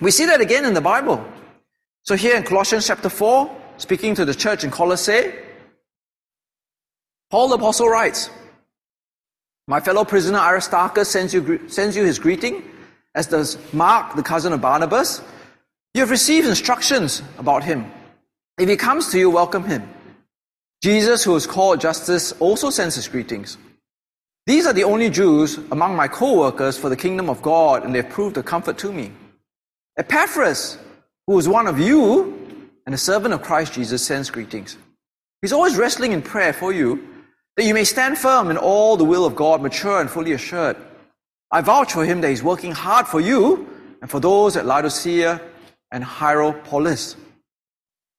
We 0.00 0.10
see 0.10 0.24
that 0.24 0.40
again 0.40 0.64
in 0.64 0.72
the 0.72 0.80
Bible. 0.80 1.22
So, 2.04 2.16
here 2.16 2.34
in 2.34 2.44
Colossians 2.44 2.86
chapter 2.86 3.10
4, 3.10 3.59
speaking 3.80 4.14
to 4.14 4.26
the 4.26 4.34
church 4.34 4.62
in 4.62 4.70
Colossae, 4.70 5.32
Paul 7.30 7.48
the 7.48 7.56
Apostle 7.56 7.88
writes, 7.88 8.28
My 9.66 9.80
fellow 9.80 10.04
prisoner 10.04 10.38
Aristarchus 10.38 11.08
sends 11.08 11.32
you, 11.32 11.68
sends 11.68 11.96
you 11.96 12.04
his 12.04 12.18
greeting, 12.18 12.62
as 13.14 13.26
does 13.26 13.56
Mark, 13.72 14.16
the 14.16 14.22
cousin 14.22 14.52
of 14.52 14.60
Barnabas. 14.60 15.22
You 15.94 16.02
have 16.02 16.10
received 16.10 16.46
instructions 16.46 17.22
about 17.38 17.64
him. 17.64 17.90
If 18.58 18.68
he 18.68 18.76
comes 18.76 19.10
to 19.12 19.18
you, 19.18 19.30
welcome 19.30 19.64
him. 19.64 19.88
Jesus, 20.82 21.24
who 21.24 21.34
is 21.34 21.46
called 21.46 21.80
Justus, 21.80 22.32
also 22.32 22.68
sends 22.68 22.94
his 22.94 23.08
greetings. 23.08 23.56
These 24.46 24.66
are 24.66 24.72
the 24.74 24.84
only 24.84 25.08
Jews 25.08 25.58
among 25.72 25.96
my 25.96 26.08
co 26.08 26.38
workers 26.38 26.76
for 26.76 26.90
the 26.90 26.96
kingdom 26.96 27.30
of 27.30 27.40
God, 27.40 27.84
and 27.84 27.94
they 27.94 28.02
have 28.02 28.10
proved 28.10 28.36
a 28.36 28.42
comfort 28.42 28.76
to 28.78 28.92
me. 28.92 29.12
Epaphras, 29.96 30.78
who 31.26 31.38
is 31.38 31.48
one 31.48 31.66
of 31.66 31.78
you 31.78 32.39
and 32.90 32.94
a 32.96 32.98
servant 32.98 33.32
of 33.32 33.40
Christ 33.40 33.74
Jesus, 33.74 34.04
sends 34.04 34.30
greetings. 34.30 34.76
He's 35.42 35.52
always 35.52 35.76
wrestling 35.76 36.10
in 36.10 36.22
prayer 36.22 36.52
for 36.52 36.72
you, 36.72 37.08
that 37.56 37.62
you 37.62 37.72
may 37.72 37.84
stand 37.84 38.18
firm 38.18 38.50
in 38.50 38.56
all 38.56 38.96
the 38.96 39.04
will 39.04 39.24
of 39.24 39.36
God, 39.36 39.62
mature 39.62 40.00
and 40.00 40.10
fully 40.10 40.32
assured. 40.32 40.76
I 41.52 41.60
vouch 41.60 41.92
for 41.92 42.04
him 42.04 42.20
that 42.20 42.30
he's 42.30 42.42
working 42.42 42.72
hard 42.72 43.06
for 43.06 43.20
you 43.20 43.68
and 44.02 44.10
for 44.10 44.18
those 44.18 44.56
at 44.56 44.66
Laodicea 44.66 45.40
and 45.92 46.02
Hierapolis. 46.02 47.14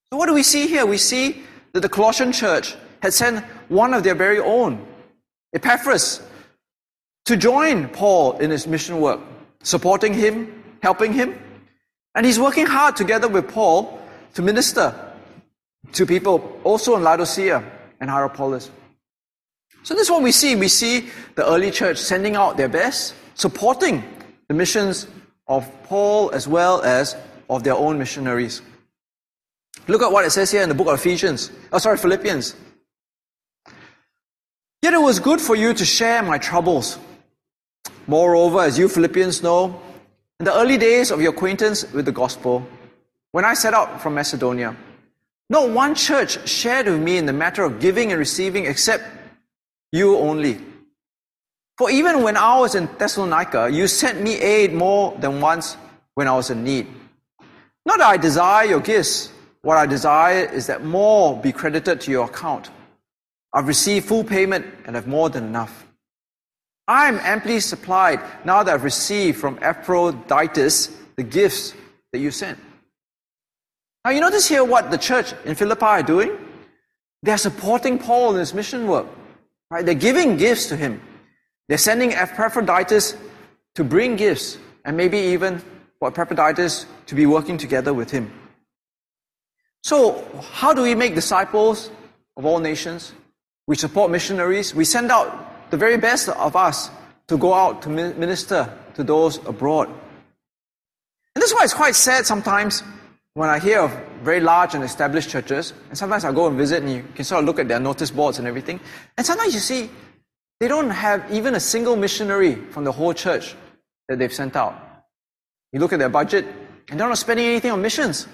So, 0.10 0.18
what 0.18 0.28
do 0.28 0.34
we 0.34 0.42
see 0.42 0.68
here? 0.68 0.86
We 0.86 0.98
see 0.98 1.44
that 1.74 1.82
the 1.82 1.90
Colossian 1.90 2.32
church 2.32 2.74
had 3.02 3.12
sent 3.12 3.44
one 3.68 3.94
of 3.94 4.06
their 4.06 4.16
very 4.16 4.40
own, 4.40 4.88
Epaphras, 5.54 6.22
to 7.26 7.36
join 7.36 7.90
Paul 7.90 8.38
in 8.38 8.50
his 8.50 8.68
mission 8.68 9.02
work, 9.02 9.20
supporting 9.64 10.14
him, 10.14 10.64
helping 10.82 11.12
him. 11.12 11.38
And 12.16 12.26
he's 12.26 12.40
working 12.40 12.68
hard 12.68 12.96
together 12.96 13.28
with 13.28 13.50
Paul 13.50 13.98
to 14.34 14.42
minister 14.42 14.94
to 15.94 16.06
people 16.06 16.60
also 16.64 16.96
in 16.96 17.04
Laodicea 17.04 17.64
and 18.00 18.10
Hierapolis. 18.10 18.72
So 19.84 19.94
this 19.94 20.04
is 20.04 20.12
what 20.12 20.22
we 20.22 20.32
see. 20.32 20.56
We 20.56 20.68
see 20.68 21.10
the 21.36 21.48
early 21.48 21.72
church 21.72 21.98
sending 21.98 22.36
out 22.36 22.58
their 22.58 22.70
best, 22.70 23.16
supporting 23.36 24.04
the 24.48 24.54
missions 24.54 25.08
of 25.48 25.70
Paul 25.84 26.32
as 26.32 26.48
well 26.48 26.82
as 26.82 27.16
of 27.50 27.64
their 27.64 27.76
own 27.76 27.98
missionaries. 27.98 28.62
Look 29.88 30.02
at 30.02 30.12
what 30.12 30.26
it 30.26 30.32
says 30.32 30.52
here 30.52 30.62
in 30.62 30.70
the 30.70 30.76
book 30.76 30.88
of 30.88 30.94
Ephesians. 30.94 31.52
Oh, 31.74 31.80
sorry, 31.80 31.98
Philippians. 31.98 32.56
Yet 34.82 34.94
it 34.94 35.02
was 35.02 35.20
good 35.20 35.42
for 35.42 35.56
you 35.56 35.74
to 35.74 35.86
share 35.86 36.22
my 36.24 36.38
troubles. 36.38 36.98
Moreover, 38.08 38.62
as 38.62 38.78
you 38.78 38.88
Philippians 38.88 39.44
know, 39.44 39.82
in 40.40 40.46
the 40.46 40.56
early 40.56 40.78
days 40.78 41.12
of 41.12 41.22
your 41.22 41.34
acquaintance 41.34 41.92
with 41.94 42.06
the 42.06 42.12
gospel, 42.12 42.66
when 43.32 43.46
I 43.46 43.54
set 43.54 43.74
out 43.74 44.02
from 44.02 44.16
Macedonia, 44.16 44.76
not 45.50 45.70
one 45.70 45.96
church 45.96 46.48
shared 46.48 46.86
with 46.86 47.02
me 47.02 47.18
in 47.18 47.26
the 47.26 47.34
matter 47.34 47.64
of 47.64 47.80
giving 47.80 48.12
and 48.12 48.20
receiving 48.20 48.66
except 48.66 49.04
you 49.92 50.18
only. 50.18 50.60
For 51.78 51.90
even 51.90 52.24
when 52.24 52.38
I 52.38 52.60
was 52.60 52.76
in 52.76 52.90
Thessalonica, 52.98 53.70
you 53.72 53.88
sent 53.88 54.22
me 54.22 54.36
aid 54.36 54.74
more 54.74 55.18
than 55.20 55.42
once 55.42 55.78
when 56.14 56.28
I 56.28 56.36
was 56.36 56.50
in 56.50 56.64
need. 56.64 56.88
Not 57.86 57.98
that 58.00 58.10
I 58.10 58.18
desire 58.18 58.68
your 58.68 58.80
gifts. 58.80 59.32
What 59.62 59.78
I 59.78 59.86
desire 59.86 60.46
is 60.46 60.68
that 60.68 60.84
more 60.84 61.38
be 61.38 61.52
credited 61.52 62.02
to 62.02 62.12
your 62.12 62.26
account. 62.26 62.70
I've 63.54 63.68
received 63.68 64.08
full 64.08 64.24
payment 64.24 64.66
and 64.86 64.96
have 64.96 65.08
more 65.08 65.30
than 65.30 65.44
enough. 65.44 65.86
I 66.88 67.08
am 67.08 67.20
amply 67.20 67.60
supplied 67.60 68.20
now 68.46 68.64
that 68.64 68.74
I've 68.74 68.84
received 68.84 69.40
from 69.40 69.60
Epaphroditus 69.62 70.96
the 71.16 71.24
gifts 71.24 71.74
that 72.12 72.20
you 72.20 72.32
sent. 72.32 72.60
Now, 74.04 74.12
you 74.12 74.20
notice 74.20 74.48
here 74.48 74.64
what 74.64 74.90
the 74.90 74.98
church 74.98 75.34
in 75.46 75.56
Philippi 75.56 75.86
are 75.86 76.04
doing? 76.04 76.32
They're 77.22 77.38
supporting 77.38 78.00
Paul 78.00 78.34
in 78.34 78.40
his 78.40 78.54
mission 78.54 78.88
work. 78.88 79.06
Right? 79.70 79.86
They're 79.86 79.94
giving 79.94 80.38
gifts 80.38 80.68
to 80.70 80.76
him. 80.76 81.02
They're 81.70 81.78
sending 81.78 82.14
Epaphroditus 82.14 83.16
to 83.76 83.84
bring 83.84 84.16
gifts 84.16 84.58
and 84.84 84.98
maybe 84.98 85.18
even 85.18 85.62
for 86.00 86.10
Epaphroditus 86.10 86.88
to 87.06 87.16
be 87.16 87.26
working 87.26 87.58
together 87.58 87.94
with 87.94 88.10
him. 88.10 88.34
So, 89.84 90.28
how 90.52 90.74
do 90.74 90.82
we 90.82 90.96
make 90.96 91.16
disciples 91.16 91.92
of 92.38 92.46
all 92.46 92.60
nations? 92.60 93.14
We 93.68 93.76
support 93.76 94.12
missionaries. 94.12 94.76
We 94.76 94.84
send 94.84 95.12
out 95.12 95.72
the 95.72 95.78
very 95.78 95.98
best 95.98 96.28
of 96.28 96.56
us 96.56 96.90
to 97.28 97.38
go 97.38 97.54
out 97.54 97.82
to 97.84 97.90
minister 97.90 98.68
to 98.96 99.04
those 99.04 99.38
abroad. 99.46 99.88
And 99.88 101.42
this 101.42 101.52
is 101.52 101.56
why 101.56 101.64
it's 101.64 101.74
quite 101.74 101.96
sad 101.96 102.26
sometimes 102.26 102.84
when 103.34 103.50
I 103.50 103.60
hear 103.60 103.80
of 103.82 103.92
very 104.24 104.42
large 104.42 104.76
and 104.76 104.84
established 104.84 105.30
churches, 105.30 105.74
and 105.90 105.98
sometimes 105.98 106.26
I 106.26 106.32
go 106.32 106.48
and 106.48 106.58
visit 106.58 106.84
and 106.84 106.92
you 106.92 107.06
can 107.16 107.24
sort 107.24 107.40
of 107.40 107.46
look 107.46 107.60
at 107.60 107.68
their 107.68 107.80
notice 107.80 108.12
boards 108.12 108.40
and 108.40 108.48
everything, 108.48 108.80
and 109.18 109.26
sometimes 109.26 109.54
you 109.54 109.60
see 109.60 109.90
they 110.60 110.68
don't 110.68 110.90
have 110.90 111.32
even 111.32 111.56
a 111.56 111.60
single 111.60 111.96
missionary 111.96 112.56
from 112.56 112.84
the 112.84 112.92
whole 112.92 113.14
church 113.14 113.56
that 114.08 114.20
they've 114.20 114.34
sent 114.34 114.56
out. 114.56 114.76
You 115.72 115.80
look 115.80 115.94
at 115.94 116.00
their 116.00 116.10
budget, 116.10 116.46
and 116.90 117.00
they're 117.00 117.08
not 117.08 117.18
spending 117.18 117.48
anything 117.48 117.72
on 117.72 117.82
missions. 117.82 118.28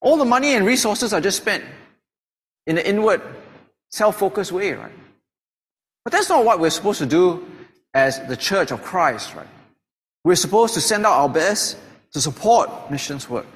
All 0.00 0.16
the 0.18 0.24
money 0.24 0.54
and 0.54 0.64
resources 0.66 1.12
are 1.12 1.20
just 1.20 1.38
spent 1.38 1.64
in 2.66 2.76
an 2.78 2.84
inward, 2.84 3.22
self 3.90 4.18
focused 4.18 4.52
way, 4.52 4.72
right? 4.72 4.92
But 6.04 6.12
that's 6.12 6.28
not 6.28 6.44
what 6.44 6.60
we're 6.60 6.70
supposed 6.70 6.98
to 6.98 7.06
do 7.06 7.46
as 7.94 8.24
the 8.28 8.36
church 8.36 8.70
of 8.70 8.82
Christ, 8.82 9.34
right? 9.34 9.48
We're 10.24 10.36
supposed 10.36 10.74
to 10.74 10.80
send 10.80 11.06
out 11.06 11.14
our 11.14 11.28
best 11.28 11.78
to 12.12 12.20
support 12.20 12.90
missions 12.90 13.28
work. 13.28 13.46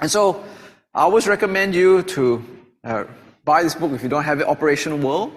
And 0.00 0.10
so, 0.10 0.44
I 0.94 1.02
always 1.02 1.26
recommend 1.26 1.74
you 1.74 2.02
to 2.02 2.44
uh, 2.84 3.04
buy 3.44 3.62
this 3.62 3.74
book 3.74 3.92
if 3.92 4.02
you 4.02 4.08
don't 4.08 4.24
have 4.24 4.40
it, 4.40 4.46
Operation 4.46 5.02
World, 5.02 5.34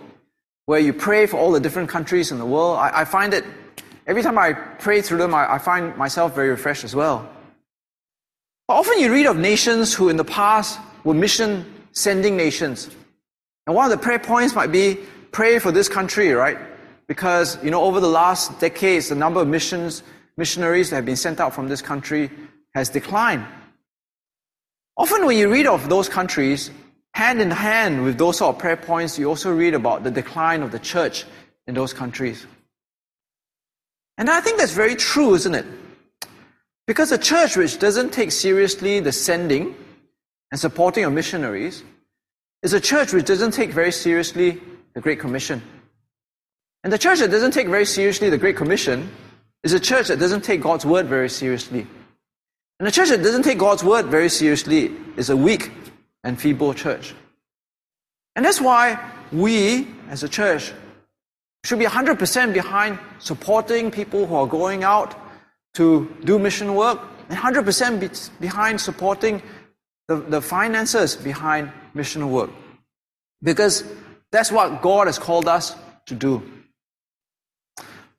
where 0.66 0.80
you 0.80 0.94
pray 0.94 1.26
for 1.26 1.38
all 1.38 1.52
the 1.52 1.60
different 1.60 1.90
countries 1.90 2.32
in 2.32 2.38
the 2.38 2.46
world. 2.46 2.78
I, 2.78 3.02
I 3.02 3.06
find 3.06 3.34
it 3.34 3.44
Every 4.08 4.24
time 4.24 4.38
I 4.38 4.54
pray 4.54 5.02
through 5.02 5.18
them, 5.18 5.36
I, 5.36 5.56
I 5.56 5.58
find 5.58 5.96
myself 5.98 6.34
very 6.34 6.50
refreshed 6.50 6.86
as 6.86 6.96
well. 6.96 7.30
But 8.68 8.76
often 8.76 9.00
you 9.00 9.12
read 9.12 9.26
of 9.26 9.38
nations 9.38 9.94
who 9.94 10.08
in 10.08 10.16
the 10.16 10.24
past 10.24 10.80
were 11.04 11.14
mission 11.14 11.66
sending 11.92 12.38
nations. 12.38 12.90
And 13.66 13.76
one 13.76 13.84
of 13.84 13.92
the 13.92 14.02
prayer 14.02 14.20
points 14.20 14.56
might 14.56 14.72
be 14.72 14.98
pray 15.34 15.60
for 15.60 15.74
this 15.74 15.90
country, 15.90 16.32
right? 16.32 16.58
Because, 17.08 17.62
you 17.62 17.70
know, 17.70 17.84
over 17.84 18.00
the 18.00 18.08
last 18.08 18.60
decades, 18.62 19.10
the 19.10 19.16
number 19.16 19.42
of 19.42 19.48
missions, 19.50 20.04
missionaries 20.38 20.90
that 20.90 20.98
have 20.98 21.06
been 21.06 21.16
sent 21.16 21.40
out 21.40 21.54
from 21.54 21.68
this 21.68 21.82
country 21.82 22.30
has 22.74 22.90
declined. 22.90 23.46
Often 24.96 25.26
when 25.26 25.38
you 25.38 25.52
read 25.52 25.68
of 25.68 25.90
those 25.90 26.08
countries, 26.08 26.72
hand 27.14 27.42
in 27.42 27.52
hand 27.52 28.04
with 28.04 28.18
those 28.18 28.38
sort 28.38 28.56
of 28.56 28.62
prayer 28.62 28.78
points, 28.78 29.18
you 29.18 29.28
also 29.28 29.52
read 29.52 29.74
about 29.74 30.04
the 30.04 30.12
decline 30.12 30.62
of 30.62 30.72
the 30.72 30.80
church 30.80 31.26
in 31.66 31.74
those 31.74 31.94
countries. 31.94 32.46
And 34.18 34.30
I 34.30 34.42
think 34.42 34.58
that's 34.58 34.72
very 34.72 34.96
true, 34.96 35.36
isn't 35.36 35.54
it? 35.54 35.66
Because 36.88 37.12
a 37.12 37.18
church 37.18 37.58
which 37.58 37.80
doesn't 37.80 38.14
take 38.14 38.32
seriously 38.32 39.00
the 39.00 39.12
sending 39.12 39.76
and 40.52 40.60
supporting 40.60 41.04
of 41.04 41.14
missionaries 41.14 41.84
is 42.64 42.74
a 42.74 42.80
church 42.80 43.14
which 43.14 43.26
doesn't 43.26 43.52
take 43.52 43.72
very 43.72 43.92
seriously 43.92 44.60
the 44.94 45.02
Great 45.02 45.20
Commission. 45.20 45.62
And 46.84 46.94
the 46.94 46.98
church 46.98 47.20
that 47.20 47.30
doesn't 47.30 47.52
take 47.52 47.68
very 47.68 47.86
seriously 47.86 48.30
the 48.30 48.38
Great 48.38 48.56
Commission 48.56 49.10
is 49.68 49.74
a 49.74 49.82
church 49.82 50.08
that 50.08 50.18
doesn't 50.18 50.46
take 50.46 50.62
God's 50.62 50.86
word 50.86 51.08
very 51.08 51.28
seriously. 51.28 51.86
And 52.80 52.88
a 52.88 52.92
church 52.92 53.10
that 53.10 53.22
doesn't 53.22 53.44
take 53.44 53.58
God's 53.58 53.84
word 53.84 54.06
very 54.06 54.30
seriously 54.30 54.94
is 55.18 55.30
a 55.30 55.36
weak 55.36 55.72
and 56.24 56.40
feeble 56.40 56.74
church. 56.74 57.14
And 58.38 58.46
that's 58.46 58.62
why 58.62 58.98
we, 59.34 59.88
as 60.10 60.24
a 60.24 60.30
church, 60.30 60.72
should 61.66 61.80
be 61.80 61.86
100% 61.86 62.54
behind 62.54 62.98
supporting 63.20 63.92
people 63.92 64.26
who 64.26 64.36
are 64.36 64.48
going 64.48 64.86
out 64.86 65.20
to 65.74 66.16
do 66.24 66.40
mission 66.40 66.74
work, 66.74 67.02
and 67.28 67.38
100% 67.38 68.40
behind 68.40 68.80
supporting 68.80 69.42
the, 70.08 70.16
the 70.16 70.42
finances 70.42 71.18
behind 71.18 71.70
mission 71.94 72.32
work. 72.32 72.52
Because 73.44 73.84
that's 74.32 74.50
what 74.50 74.82
God 74.82 75.08
has 75.08 75.20
called 75.20 75.50
us 75.50 75.76
to 76.06 76.16
do. 76.16 76.42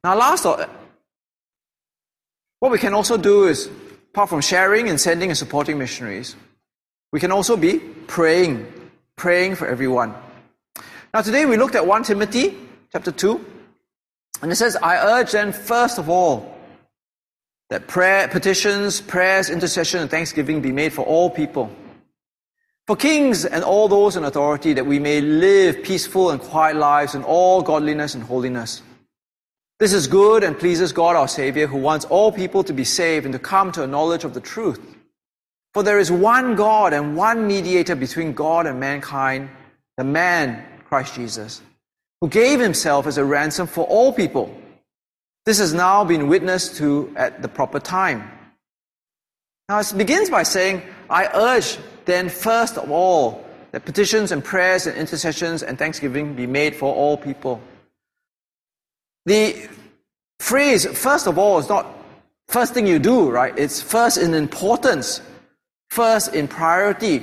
Now, 0.05 0.15
last, 0.15 0.45
what 2.61 2.73
we 2.73 2.79
can 2.79 2.95
also 2.95 3.17
do 3.17 3.47
is, 3.47 3.69
apart 4.11 4.29
from 4.29 4.41
sharing 4.41 4.89
and 4.89 5.01
sending 5.01 5.31
and 5.31 5.39
supporting 5.39 5.79
missionaries, 5.79 6.37
we 7.13 7.21
can 7.21 7.33
also 7.33 7.57
be 7.57 7.79
praying, 8.07 8.67
praying 9.17 9.57
for 9.57 9.67
everyone. 9.67 10.15
Now, 11.15 11.23
today 11.23 11.47
we 11.47 11.57
looked 11.57 11.75
at 11.75 11.87
1 11.87 12.05
Timothy 12.05 12.57
chapter 12.93 13.13
2, 13.13 13.45
and 14.43 14.53
it 14.53 14.57
says, 14.57 14.77
I 14.77 14.97
urge 14.97 15.33
then, 15.33 15.53
first 15.53 15.99
of 15.99 16.09
all, 16.09 16.55
that 17.71 17.87
prayer, 17.87 18.29
petitions, 18.29 19.01
prayers, 19.01 19.51
intercession, 19.51 20.01
and 20.01 20.11
thanksgiving 20.11 20.61
be 20.61 20.73
made 20.73 20.93
for 20.93 21.03
all 21.03 21.31
people. 21.31 21.71
For 22.87 22.97
kings 22.97 23.45
and 23.45 23.63
all 23.63 23.89
those 23.89 24.17
in 24.17 24.25
authority, 24.25 24.73
that 24.73 24.87
we 24.87 24.99
may 24.99 25.21
live 25.21 25.83
peaceful 25.83 26.31
and 26.31 26.41
quiet 26.41 26.77
lives 26.77 27.15
in 27.15 27.23
all 27.23 27.61
godliness 27.61 28.15
and 28.15 28.23
holiness. 28.25 28.83
This 29.79 29.93
is 29.93 30.09
good 30.09 30.43
and 30.43 30.59
pleases 30.59 30.93
God 30.93 31.15
our 31.15 31.29
Savior, 31.29 31.69
who 31.69 31.79
wants 31.79 32.05
all 32.07 32.33
people 32.33 32.65
to 32.65 32.73
be 32.73 32.83
saved 32.83 33.25
and 33.25 33.33
to 33.33 33.39
come 33.39 33.71
to 33.73 33.85
a 33.85 33.87
knowledge 33.87 34.25
of 34.25 34.35
the 34.35 34.41
truth. 34.41 34.81
For 35.73 35.85
there 35.85 36.01
is 36.01 36.11
one 36.11 36.57
God 36.57 36.93
and 36.93 37.17
one 37.17 37.47
mediator 37.47 37.95
between 37.95 38.33
God 38.33 38.67
and 38.67 38.81
mankind, 38.81 39.49
the 39.97 40.03
man, 40.03 40.65
Christ 40.85 41.15
Jesus, 41.15 41.63
who 42.21 42.29
gave 42.29 42.59
himself 42.59 43.07
as 43.07 43.19
a 43.19 43.25
ransom 43.25 43.69
for 43.69 43.85
all 43.85 44.13
people. 44.13 44.53
This 45.47 45.59
has 45.59 45.73
now 45.73 46.05
been 46.05 46.27
witnessed 46.27 46.77
to 46.77 47.13
at 47.17 47.41
the 47.43 47.49
proper 47.49 47.79
time. 47.79 48.29
Now 49.69 49.79
it 49.79 49.95
begins 49.97 50.29
by 50.29 50.43
saying, 50.43 50.83
I 51.09 51.27
urge 51.33 51.79
then 52.05 52.31
first 52.31 52.79
of 52.79 52.91
all 52.91 53.47
that 53.71 53.85
petitions 53.85 54.33
and 54.33 54.43
prayers 54.43 54.87
and 54.87 54.97
intercessions 54.97 55.63
and 55.63 55.79
thanksgiving 55.79 56.35
be 56.35 56.47
made 56.47 56.75
for 56.75 56.93
all 56.93 57.17
people. 57.17 57.61
The 59.29 59.69
phrase, 60.41 60.87
first 60.87 61.27
of 61.27 61.37
all, 61.37 61.59
is 61.59 61.69
not 61.69 61.87
first 62.49 62.73
thing 62.73 62.87
you 62.87 62.99
do, 62.99 63.29
right? 63.29 63.53
It's 63.59 63.83
first 63.83 64.17
in 64.17 64.33
importance, 64.33 65.21
first 65.91 66.35
in 66.35 66.49
priority. 66.49 67.23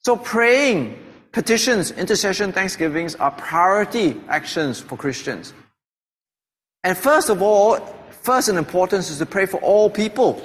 So 0.00 0.16
praying, 0.16 0.98
petitions, 1.30 1.92
intercession, 1.92 2.50
thanksgivings 2.50 3.14
are 3.14 3.30
priority 3.30 4.20
actions 4.26 4.80
for 4.80 4.96
Christians. 4.96 5.54
And 6.82 6.98
first 6.98 7.30
of 7.30 7.40
all, 7.40 7.76
first 8.10 8.48
in 8.48 8.56
importance 8.56 9.08
is 9.08 9.18
to 9.18 9.26
pray 9.26 9.46
for 9.46 9.60
all 9.60 9.88
people. 9.88 10.42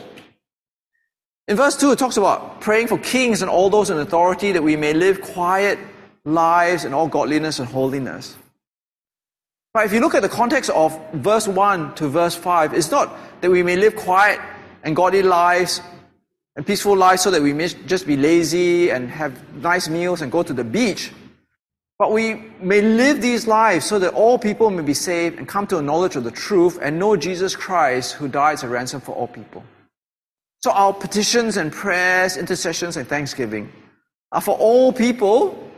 In 1.48 1.58
verse 1.58 1.76
2, 1.76 1.94
it 1.94 1.98
talks 1.98 2.18
about 2.18 2.62
praying 2.62 2.86
for 2.86 3.00
kings 3.00 3.42
and 3.42 3.50
all 3.50 3.72
those 3.72 3.90
in 3.90 3.98
authority 3.98 4.52
that 4.52 4.62
we 4.62 4.76
may 4.76 4.94
live 4.94 5.22
quiet 5.22 5.80
lives 6.24 6.86
in 6.86 6.94
all 6.94 7.08
godliness 7.08 7.58
and 7.58 7.68
holiness. 7.68 8.38
But 9.78 9.86
if 9.86 9.94
you 9.94 10.00
look 10.00 10.16
at 10.16 10.24
the 10.24 10.28
context 10.28 10.72
of 10.72 11.00
verse 11.13 11.48
1 11.48 11.94
to 11.98 12.08
verse 12.08 12.34
5, 12.34 12.74
it's 12.74 12.90
not 12.90 13.16
that 13.42 13.52
we 13.52 13.62
may 13.62 13.76
live 13.76 13.96
quiet 13.96 14.40
and 14.82 14.96
godly 14.96 15.22
lives 15.22 15.82
and 16.56 16.66
peaceful 16.66 16.98
lives 16.98 17.22
so 17.22 17.30
that 17.30 17.44
we 17.44 17.54
may 17.54 17.68
just 17.68 18.08
be 18.08 18.18
lazy 18.18 18.90
and 18.90 19.08
have 19.08 19.38
nice 19.54 19.88
meals 19.88 20.24
and 20.24 20.32
go 20.32 20.42
to 20.42 20.52
the 20.52 20.63
beach. 20.63 21.12
But 22.00 22.12
we 22.12 22.50
may 22.60 22.82
live 22.82 23.22
these 23.22 23.46
lives 23.46 23.86
so 23.86 24.00
that 24.00 24.16
all 24.16 24.40
people 24.40 24.72
may 24.72 24.82
be 24.82 24.96
saved 24.96 25.38
and 25.38 25.48
come 25.48 25.68
to 25.68 25.78
a 25.78 25.82
knowledge 25.84 26.16
of 26.16 26.24
the 26.24 26.32
truth 26.32 26.80
and 26.82 26.98
know 26.98 27.16
Jesus 27.16 27.56
Christ 27.56 28.13
who 28.13 28.28
died 28.28 28.54
as 28.54 28.63
a 28.63 28.68
ransom 28.68 29.00
for 29.00 29.12
all 29.12 29.28
people. 29.28 29.63
So 30.63 30.72
our 30.72 30.92
petitions 30.92 31.56
and 31.56 31.72
prayers, 31.72 32.36
intercessions 32.36 32.98
and 32.98 33.08
thanksgiving 33.08 33.72
are 34.32 34.42
for 34.42 34.58
all 34.58 34.92
people 34.92 35.72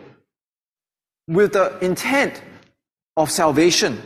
with 1.27 1.51
the 1.51 1.77
intent 1.79 2.41
of 3.19 3.29
salvation 3.29 4.01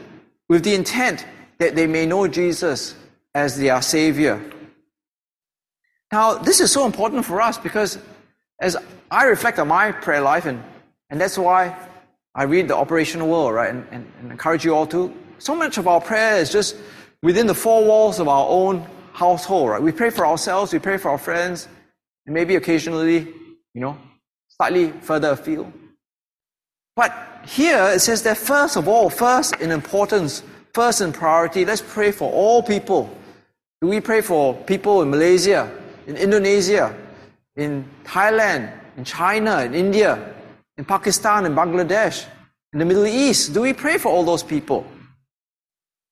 with 0.49 0.63
the 0.63 0.73
intent 0.73 1.23
that 1.60 1.76
they 1.76 1.86
may 1.86 2.04
know 2.08 2.28
Jesus 2.28 2.95
as 3.36 3.58
their 3.60 3.80
Savior. 3.82 4.41
Now, 6.12 6.34
this 6.34 6.60
is 6.60 6.71
so 6.71 6.88
important 6.88 7.23
for 7.23 7.39
us 7.39 7.60
because 7.60 7.99
as 8.60 8.76
I 9.12 9.26
reflect 9.26 9.60
on 9.60 9.67
my 9.67 9.91
prayer 9.91 10.21
life, 10.21 10.45
and, 10.47 10.63
and 11.12 11.21
that's 11.21 11.38
why 11.38 11.78
I 12.34 12.43
read 12.43 12.67
the 12.67 12.76
Operation 12.76 13.28
World, 13.28 13.54
right, 13.54 13.69
and, 13.69 13.86
and, 13.91 14.12
and 14.19 14.32
encourage 14.32 14.65
you 14.65 14.73
all 14.73 14.88
to, 14.88 15.13
so 15.38 15.56
much 15.56 15.78
of 15.78 15.88
our 15.88 16.02
prayer 16.02 16.38
is 16.38 16.52
just 16.52 16.76
within 17.21 17.45
the 17.45 17.54
four 17.54 17.86
walls 17.86 18.19
of 18.19 18.28
our 18.28 18.47
own 18.49 18.84
household, 19.12 19.69
right? 19.69 19.82
We 19.82 19.91
pray 19.91 20.10
for 20.10 20.26
ourselves, 20.26 20.73
we 20.73 20.80
pray 20.80 20.97
for 20.97 21.12
our 21.12 21.19
friends, 21.19 21.67
and 22.26 22.34
maybe 22.34 22.56
occasionally, 22.56 23.28
you 23.76 23.82
know, 23.82 23.95
slightly 24.49 24.91
further 25.02 25.30
afield. 25.32 25.71
But 26.96 27.12
here 27.46 27.84
it 27.94 28.00
says 28.00 28.24
that 28.24 28.38
first 28.38 28.78
of 28.78 28.88
all, 28.88 29.10
first 29.10 29.56
in 29.56 29.72
importance, 29.72 30.44
first 30.74 31.02
in 31.02 31.12
priority, 31.12 31.66
let's 31.66 31.82
pray 31.82 32.12
for 32.12 32.32
all 32.32 32.62
people. 32.62 33.10
Do 33.82 33.88
we 33.88 34.00
pray 34.00 34.22
for 34.22 34.54
people 34.54 35.02
in 35.02 35.10
Malaysia, 35.10 35.70
in 36.08 36.16
Indonesia, 36.16 36.96
in 37.56 37.86
Thailand, 38.04 38.72
in 38.98 39.04
China, 39.04 39.64
in 39.64 39.74
India, 39.74 40.34
in 40.78 40.86
Pakistan, 40.86 41.46
in 41.46 41.54
Bangladesh, 41.54 42.26
in 42.72 42.80
the 42.80 42.86
Middle 42.86 43.06
East? 43.06 43.54
Do 43.54 43.62
we 43.62 43.74
pray 43.74 43.98
for 43.98 44.10
all 44.10 44.24
those 44.24 44.44
people? 44.44 44.86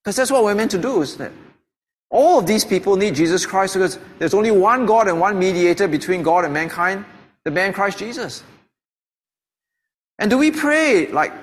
Because 0.04 0.16
that's 0.16 0.32
what 0.32 0.44
we're 0.44 0.56
meant 0.56 0.72
to 0.72 0.80
do, 0.80 1.02
isn't 1.02 1.22
it? 1.22 1.32
All 2.10 2.40
of 2.40 2.46
these 2.46 2.66
people 2.66 2.98
need 2.98 3.16
Jesus 3.16 3.46
Christ 3.46 3.76
because 3.76 3.98
there's 4.20 4.34
only 4.34 4.52
one 4.52 4.86
God 4.86 5.08
and 5.08 5.20
one 5.20 5.40
mediator 5.40 5.88
between 5.88 6.24
God 6.24 6.44
and 6.44 6.54
mankind, 6.54 7.06
the 7.46 7.52
man 7.52 7.72
Christ 7.72 8.00
Jesus. 8.00 8.44
And 10.22 10.30
do 10.30 10.38
we 10.38 10.52
pray 10.52 11.08
like 11.08 11.34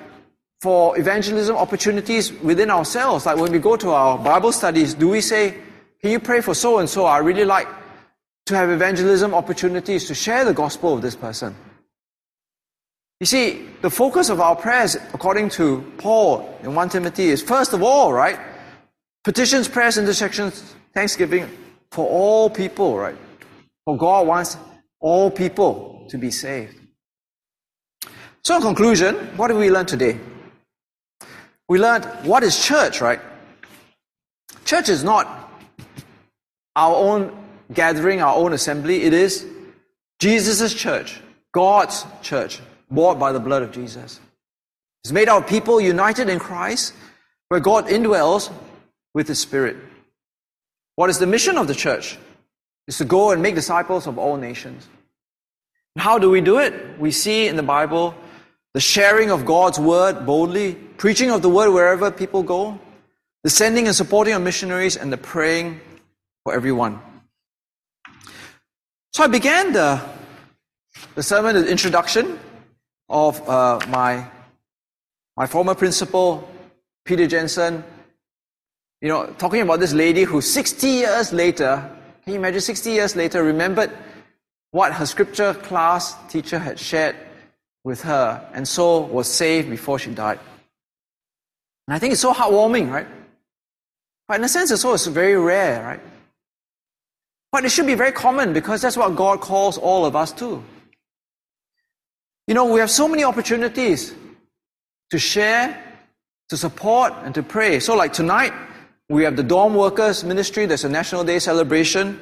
for 0.61 0.97
evangelism 0.97 1.57
opportunities 1.57 2.31
within 2.31 2.71
ourselves? 2.71 3.25
Like 3.25 3.35
when 3.35 3.51
we 3.51 3.59
go 3.59 3.75
to 3.75 3.89
our 3.89 4.17
Bible 4.17 4.53
studies, 4.53 4.93
do 4.93 5.09
we 5.09 5.19
say, 5.19 5.57
Can 6.01 6.11
you 6.11 6.19
pray 6.21 6.39
for 6.39 6.53
so 6.55 6.79
and 6.79 6.89
so? 6.89 7.03
I 7.03 7.17
really 7.17 7.43
like 7.43 7.67
to 8.45 8.55
have 8.55 8.69
evangelism 8.69 9.33
opportunities 9.33 10.05
to 10.07 10.15
share 10.15 10.45
the 10.45 10.53
gospel 10.53 10.93
with 10.93 11.03
this 11.03 11.15
person. 11.15 11.53
You 13.19 13.25
see, 13.25 13.67
the 13.81 13.89
focus 13.89 14.29
of 14.29 14.39
our 14.39 14.55
prayers, 14.55 14.95
according 15.13 15.49
to 15.59 15.83
Paul 15.97 16.57
in 16.63 16.73
1 16.73 16.89
Timothy, 16.89 17.27
is 17.27 17.43
first 17.43 17.73
of 17.73 17.83
all, 17.83 18.13
right? 18.13 18.39
Petitions, 19.25 19.67
prayers, 19.67 19.97
intercessions, 19.97 20.73
thanksgiving 20.93 21.49
for 21.91 22.07
all 22.07 22.49
people, 22.49 22.97
right? 22.97 23.17
For 23.83 23.97
God 23.97 24.25
wants 24.25 24.55
all 25.01 25.29
people 25.29 26.07
to 26.09 26.17
be 26.17 26.31
saved. 26.31 26.78
So, 28.49 28.55
in 28.55 28.63
conclusion, 28.63 29.15
what 29.37 29.49
did 29.49 29.57
we 29.57 29.69
learn 29.69 29.85
today? 29.85 30.19
We 31.67 31.77
learned 31.77 32.05
what 32.23 32.41
is 32.41 32.59
church, 32.59 32.99
right? 32.99 33.19
Church 34.65 34.89
is 34.89 35.03
not 35.03 35.51
our 36.75 36.95
own 36.95 37.31
gathering, 37.71 38.23
our 38.23 38.35
own 38.35 38.53
assembly. 38.53 39.03
It 39.03 39.13
is 39.13 39.45
Jesus' 40.17 40.73
church, 40.73 41.21
God's 41.51 42.07
church, 42.23 42.59
bought 42.89 43.19
by 43.19 43.33
the 43.33 43.39
blood 43.39 43.61
of 43.61 43.71
Jesus. 43.71 44.19
It's 45.03 45.11
made 45.11 45.29
of 45.29 45.45
people 45.45 45.79
united 45.79 46.27
in 46.27 46.39
Christ, 46.39 46.95
where 47.49 47.59
God 47.59 47.85
indwells 47.85 48.51
with 49.13 49.27
His 49.27 49.37
Spirit. 49.37 49.77
What 50.95 51.11
is 51.11 51.19
the 51.19 51.27
mission 51.27 51.55
of 51.55 51.67
the 51.67 51.75
church? 51.75 52.17
Is 52.87 52.97
to 52.97 53.05
go 53.05 53.29
and 53.29 53.43
make 53.43 53.53
disciples 53.53 54.07
of 54.07 54.17
all 54.17 54.37
nations. 54.37 54.87
How 55.99 56.17
do 56.17 56.31
we 56.31 56.41
do 56.41 56.57
it? 56.57 56.97
We 56.97 57.11
see 57.11 57.47
in 57.47 57.55
the 57.55 57.61
Bible 57.61 58.15
the 58.79 58.83
sharing 58.83 59.29
of 59.29 59.43
God's 59.43 59.77
word 59.77 60.25
boldly, 60.25 60.73
preaching 60.95 61.31
of 61.31 61.41
the 61.41 61.49
word 61.49 61.69
wherever 61.69 62.09
people 62.09 62.41
go, 62.41 62.79
the 63.43 63.49
sending 63.49 63.87
and 63.87 63.93
supporting 63.93 64.33
of 64.33 64.41
missionaries, 64.41 64.95
and 64.95 65.11
the 65.11 65.17
praying 65.17 65.81
for 66.45 66.53
everyone. 66.53 66.97
So 69.11 69.25
I 69.25 69.27
began 69.27 69.73
the, 69.73 70.01
the 71.13 71.21
sermon, 71.21 71.55
the 71.55 71.69
introduction 71.69 72.39
of 73.09 73.43
uh, 73.49 73.81
my, 73.89 74.25
my 75.35 75.45
former 75.45 75.75
principal, 75.75 76.49
Peter 77.03 77.27
Jensen, 77.27 77.83
you 79.01 79.09
know, 79.09 79.25
talking 79.37 79.59
about 79.59 79.81
this 79.81 79.91
lady 79.91 80.23
who 80.23 80.39
60 80.39 80.87
years 80.87 81.33
later, 81.33 81.83
can 82.23 82.31
you 82.31 82.39
imagine 82.39 82.61
60 82.61 82.89
years 82.91 83.13
later, 83.17 83.43
remembered 83.43 83.91
what 84.71 84.93
her 84.93 85.05
scripture 85.05 85.53
class 85.53 86.15
teacher 86.29 86.57
had 86.57 86.79
shared 86.79 87.17
with 87.83 88.01
her 88.03 88.47
and 88.53 88.67
so 88.67 89.01
was 89.01 89.27
saved 89.27 89.69
before 89.69 89.99
she 89.99 90.11
died. 90.11 90.39
And 91.87 91.95
I 91.95 91.99
think 91.99 92.13
it's 92.13 92.21
so 92.21 92.33
heartwarming, 92.33 92.91
right? 92.91 93.07
But 94.27 94.39
in 94.39 94.43
a 94.43 94.49
sense, 94.49 94.69
it's 94.69 94.85
also 94.85 95.09
very 95.09 95.35
rare, 95.35 95.83
right? 95.83 95.99
But 97.51 97.65
it 97.65 97.69
should 97.69 97.87
be 97.87 97.95
very 97.95 98.11
common 98.11 98.53
because 98.53 98.81
that's 98.81 98.95
what 98.95 99.15
God 99.15 99.41
calls 99.41 99.77
all 99.77 100.05
of 100.05 100.15
us 100.15 100.31
to. 100.33 100.63
You 102.47 102.53
know, 102.53 102.65
we 102.65 102.79
have 102.79 102.91
so 102.91 103.07
many 103.07 103.23
opportunities 103.23 104.13
to 105.09 105.17
share, 105.17 105.83
to 106.49 106.57
support, 106.57 107.13
and 107.23 107.33
to 107.33 107.41
pray. 107.41 107.79
So, 107.79 107.95
like 107.95 108.13
tonight, 108.13 108.53
we 109.09 109.23
have 109.23 109.35
the 109.35 109.43
Dorm 109.43 109.73
Workers 109.73 110.23
Ministry. 110.23 110.67
There's 110.67 110.83
a 110.83 110.89
National 110.89 111.23
Day 111.23 111.39
celebration. 111.39 112.19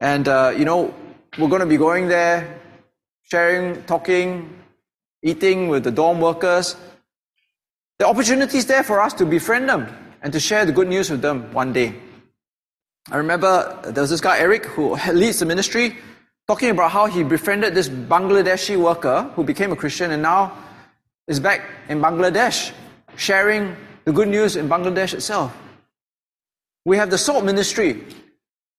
And, 0.00 0.28
uh, 0.28 0.54
you 0.56 0.64
know, 0.64 0.94
we're 1.38 1.48
going 1.48 1.60
to 1.60 1.66
be 1.66 1.76
going 1.76 2.08
there 2.08 2.58
sharing, 3.24 3.82
talking, 3.84 4.58
eating 5.22 5.68
with 5.68 5.84
the 5.84 5.90
dorm 5.90 6.20
workers. 6.20 6.76
The 7.98 8.06
opportunity 8.06 8.58
is 8.58 8.66
there 8.66 8.82
for 8.82 9.00
us 9.00 9.12
to 9.14 9.24
befriend 9.24 9.68
them 9.68 9.86
and 10.22 10.32
to 10.32 10.40
share 10.40 10.64
the 10.64 10.72
good 10.72 10.88
news 10.88 11.10
with 11.10 11.22
them 11.22 11.52
one 11.52 11.72
day. 11.72 11.94
I 13.10 13.16
remember 13.16 13.80
there 13.84 14.02
was 14.02 14.10
this 14.10 14.20
guy, 14.20 14.38
Eric, 14.38 14.66
who 14.66 14.96
leads 15.12 15.38
the 15.38 15.46
ministry, 15.46 15.96
talking 16.46 16.70
about 16.70 16.90
how 16.90 17.06
he 17.06 17.22
befriended 17.22 17.74
this 17.74 17.88
Bangladeshi 17.88 18.76
worker 18.76 19.30
who 19.34 19.44
became 19.44 19.72
a 19.72 19.76
Christian 19.76 20.10
and 20.10 20.22
now 20.22 20.56
is 21.26 21.40
back 21.40 21.62
in 21.88 22.00
Bangladesh, 22.00 22.72
sharing 23.16 23.76
the 24.04 24.12
good 24.12 24.28
news 24.28 24.56
in 24.56 24.68
Bangladesh 24.68 25.14
itself. 25.14 25.56
We 26.84 26.96
have 26.96 27.10
the 27.10 27.18
SALT 27.18 27.44
ministry, 27.44 28.04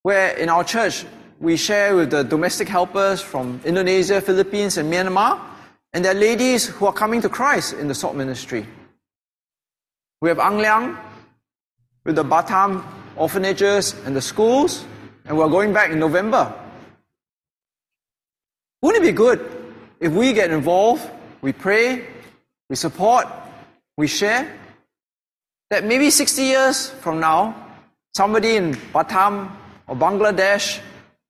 where 0.03 0.35
in 0.35 0.49
our 0.49 0.63
church 0.63 1.05
we 1.39 1.55
share 1.55 1.95
with 1.95 2.11
the 2.11 2.23
domestic 2.23 2.67
helpers 2.67 3.21
from 3.21 3.61
Indonesia, 3.63 4.19
Philippines, 4.19 4.77
and 4.77 4.91
Myanmar, 4.91 5.39
and 5.93 6.03
there 6.03 6.11
are 6.11 6.19
ladies 6.19 6.65
who 6.65 6.87
are 6.87 6.93
coming 6.93 7.21
to 7.21 7.29
Christ 7.29 7.73
in 7.73 7.87
the 7.87 7.93
SALT 7.93 8.15
ministry. 8.15 8.65
We 10.21 10.29
have 10.29 10.39
Ang 10.39 10.57
Liang 10.57 10.97
with 12.03 12.15
the 12.15 12.23
Batam 12.23 12.83
orphanages 13.15 13.93
and 14.05 14.15
the 14.15 14.21
schools, 14.21 14.85
and 15.25 15.37
we're 15.37 15.49
going 15.49 15.71
back 15.71 15.91
in 15.91 15.99
November. 15.99 16.51
Wouldn't 18.81 19.03
it 19.03 19.07
be 19.07 19.13
good 19.13 19.39
if 19.99 20.11
we 20.11 20.33
get 20.33 20.49
involved, 20.49 21.07
we 21.41 21.53
pray, 21.53 22.07
we 22.69 22.75
support, 22.75 23.27
we 23.95 24.07
share? 24.07 24.51
That 25.69 25.85
maybe 25.85 26.09
60 26.09 26.41
years 26.41 26.89
from 26.89 27.19
now, 27.19 27.55
somebody 28.15 28.55
in 28.55 28.73
Batam 28.93 29.51
or 29.87 29.95
Bangladesh 29.95 30.79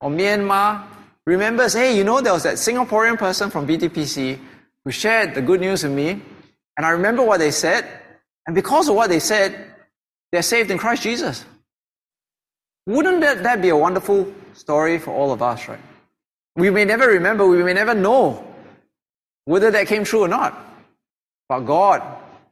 or 0.00 0.10
Myanmar 0.10 0.84
remembers, 1.26 1.74
hey, 1.74 1.96
you 1.96 2.04
know, 2.04 2.20
there 2.20 2.32
was 2.32 2.42
that 2.44 2.54
Singaporean 2.54 3.18
person 3.18 3.50
from 3.50 3.66
BTPC 3.66 4.38
who 4.84 4.90
shared 4.90 5.34
the 5.34 5.42
good 5.42 5.60
news 5.60 5.82
with 5.82 5.92
me, 5.92 6.20
and 6.76 6.84
I 6.84 6.90
remember 6.90 7.22
what 7.22 7.38
they 7.38 7.50
said, 7.50 7.86
and 8.46 8.54
because 8.54 8.88
of 8.88 8.94
what 8.94 9.08
they 9.08 9.20
said, 9.20 9.72
they're 10.32 10.42
saved 10.42 10.70
in 10.70 10.78
Christ 10.78 11.02
Jesus. 11.02 11.44
Wouldn't 12.86 13.20
that, 13.22 13.42
that 13.44 13.62
be 13.62 13.70
a 13.70 13.76
wonderful 13.76 14.32
story 14.52 14.98
for 14.98 15.12
all 15.12 15.32
of 15.32 15.42
us, 15.42 15.68
right? 15.68 15.78
We 16.56 16.70
may 16.70 16.84
never 16.84 17.08
remember, 17.08 17.46
we 17.46 17.62
may 17.62 17.72
never 17.72 17.94
know 17.94 18.46
whether 19.46 19.70
that 19.70 19.86
came 19.86 20.04
true 20.04 20.22
or 20.22 20.28
not, 20.28 20.58
but 21.48 21.60
God 21.60 22.02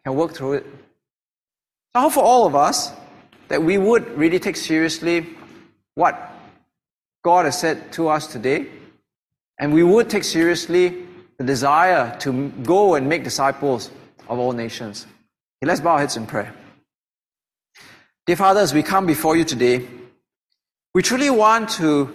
can 0.04 0.14
work 0.14 0.32
through 0.34 0.54
it. 0.54 0.66
So, 1.92 1.98
I 1.98 2.00
hope 2.02 2.12
for 2.12 2.24
all 2.24 2.46
of 2.46 2.54
us 2.54 2.92
that 3.48 3.62
we 3.62 3.76
would 3.76 4.16
really 4.16 4.38
take 4.38 4.56
seriously 4.56 5.26
what 5.94 6.32
God 7.22 7.44
has 7.44 7.58
said 7.58 7.92
to 7.92 8.08
us 8.08 8.26
today, 8.26 8.66
and 9.58 9.74
we 9.74 9.82
would 9.82 10.08
take 10.08 10.24
seriously 10.24 11.06
the 11.42 11.52
desire 11.52 12.16
to 12.20 12.48
go 12.62 12.94
and 12.94 13.08
make 13.08 13.24
disciples 13.24 13.90
of 14.28 14.38
all 14.38 14.52
nations. 14.52 15.06
Okay, 15.58 15.68
let's 15.68 15.80
bow 15.80 15.92
our 15.92 15.98
heads 15.98 16.16
in 16.16 16.26
prayer. 16.26 16.54
Dear 18.26 18.36
Father, 18.36 18.60
as 18.60 18.72
we 18.72 18.82
come 18.82 19.06
before 19.06 19.36
you 19.36 19.44
today, 19.44 19.86
we 20.94 21.02
truly 21.02 21.30
want 21.30 21.70
to 21.70 22.14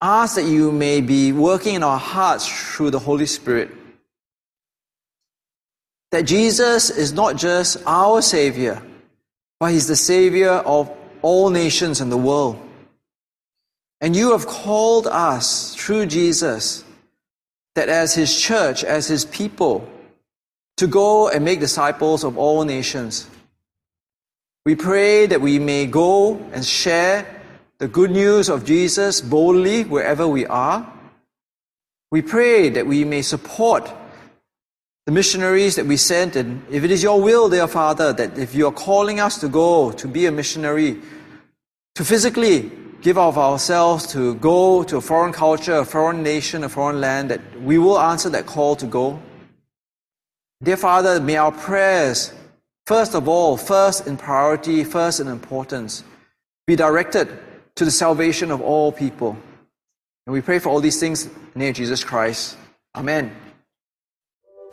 ask 0.00 0.36
that 0.36 0.44
you 0.44 0.72
may 0.72 1.02
be 1.02 1.32
working 1.32 1.74
in 1.74 1.82
our 1.82 1.98
hearts 1.98 2.48
through 2.48 2.90
the 2.90 2.98
Holy 2.98 3.26
Spirit. 3.26 3.70
That 6.10 6.22
Jesus 6.22 6.90
is 6.90 7.12
not 7.12 7.36
just 7.36 7.76
our 7.86 8.22
Savior, 8.22 8.82
but 9.58 9.72
He's 9.72 9.86
the 9.86 9.96
Savior 9.96 10.52
of 10.52 10.90
all 11.20 11.50
nations 11.50 12.00
in 12.00 12.08
the 12.08 12.16
world. 12.16 12.58
And 14.00 14.16
you 14.16 14.32
have 14.32 14.46
called 14.46 15.06
us 15.06 15.74
through 15.74 16.06
Jesus 16.06 16.82
that 17.74 17.88
as 17.88 18.14
His 18.14 18.38
church, 18.38 18.84
as 18.84 19.06
His 19.06 19.24
people, 19.24 19.88
to 20.76 20.86
go 20.86 21.28
and 21.28 21.44
make 21.44 21.60
disciples 21.60 22.24
of 22.24 22.38
all 22.38 22.64
nations. 22.64 23.28
We 24.64 24.76
pray 24.76 25.26
that 25.26 25.40
we 25.40 25.58
may 25.58 25.86
go 25.86 26.36
and 26.52 26.64
share 26.64 27.26
the 27.78 27.88
good 27.88 28.10
news 28.10 28.48
of 28.48 28.64
Jesus 28.64 29.20
boldly 29.20 29.84
wherever 29.84 30.28
we 30.28 30.46
are. 30.46 30.90
We 32.10 32.22
pray 32.22 32.68
that 32.70 32.86
we 32.86 33.04
may 33.04 33.22
support 33.22 33.90
the 35.06 35.12
missionaries 35.12 35.76
that 35.76 35.86
we 35.86 35.96
sent, 35.96 36.36
and 36.36 36.62
if 36.70 36.84
it 36.84 36.90
is 36.90 37.02
your 37.02 37.20
will, 37.20 37.48
dear 37.48 37.66
Father, 37.66 38.12
that 38.12 38.38
if 38.38 38.54
you 38.54 38.66
are 38.66 38.72
calling 38.72 39.18
us 39.18 39.40
to 39.40 39.48
go 39.48 39.92
to 39.92 40.06
be 40.06 40.26
a 40.26 40.32
missionary, 40.32 41.00
to 41.94 42.04
physically 42.04 42.70
give 43.02 43.18
of 43.18 43.38
ourselves 43.38 44.06
to 44.12 44.34
go 44.36 44.82
to 44.84 44.98
a 44.98 45.00
foreign 45.00 45.32
culture, 45.32 45.76
a 45.76 45.84
foreign 45.84 46.22
nation, 46.22 46.64
a 46.64 46.68
foreign 46.68 47.00
land, 47.00 47.30
that 47.30 47.40
we 47.60 47.78
will 47.78 47.98
answer 47.98 48.28
that 48.30 48.46
call 48.46 48.76
to 48.76 48.86
go. 48.86 49.20
Dear 50.62 50.76
Father, 50.76 51.20
may 51.20 51.36
our 51.36 51.52
prayers, 51.52 52.32
first 52.86 53.14
of 53.14 53.28
all, 53.28 53.56
first 53.56 54.06
in 54.06 54.16
priority, 54.16 54.84
first 54.84 55.20
in 55.20 55.28
importance, 55.28 56.04
be 56.66 56.76
directed 56.76 57.28
to 57.76 57.84
the 57.84 57.90
salvation 57.90 58.50
of 58.50 58.60
all 58.60 58.92
people. 58.92 59.36
And 60.26 60.34
we 60.34 60.42
pray 60.42 60.58
for 60.58 60.68
all 60.68 60.80
these 60.80 61.00
things 61.00 61.26
in 61.26 61.32
the 61.54 61.58
name 61.58 61.70
of 61.70 61.76
Jesus 61.76 62.04
Christ. 62.04 62.56
Amen. 62.94 63.34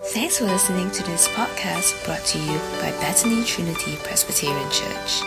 Thanks 0.04 0.38
for 0.38 0.46
listening 0.46 0.92
to 0.92 1.04
this 1.04 1.28
podcast 1.30 2.06
brought 2.06 2.24
to 2.26 2.38
you 2.38 2.60
by 2.82 2.92
Bethany 3.02 3.44
Trinity 3.44 3.96
Presbyterian 4.04 4.70
Church. 4.70 5.22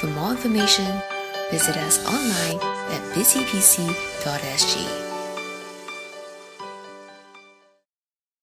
For 0.00 0.06
more 0.06 0.30
information, 0.30 1.02
visit 1.50 1.76
us 1.76 1.98
online 2.06 2.58
at 2.92 3.00
btpc.sg. 3.14 5.07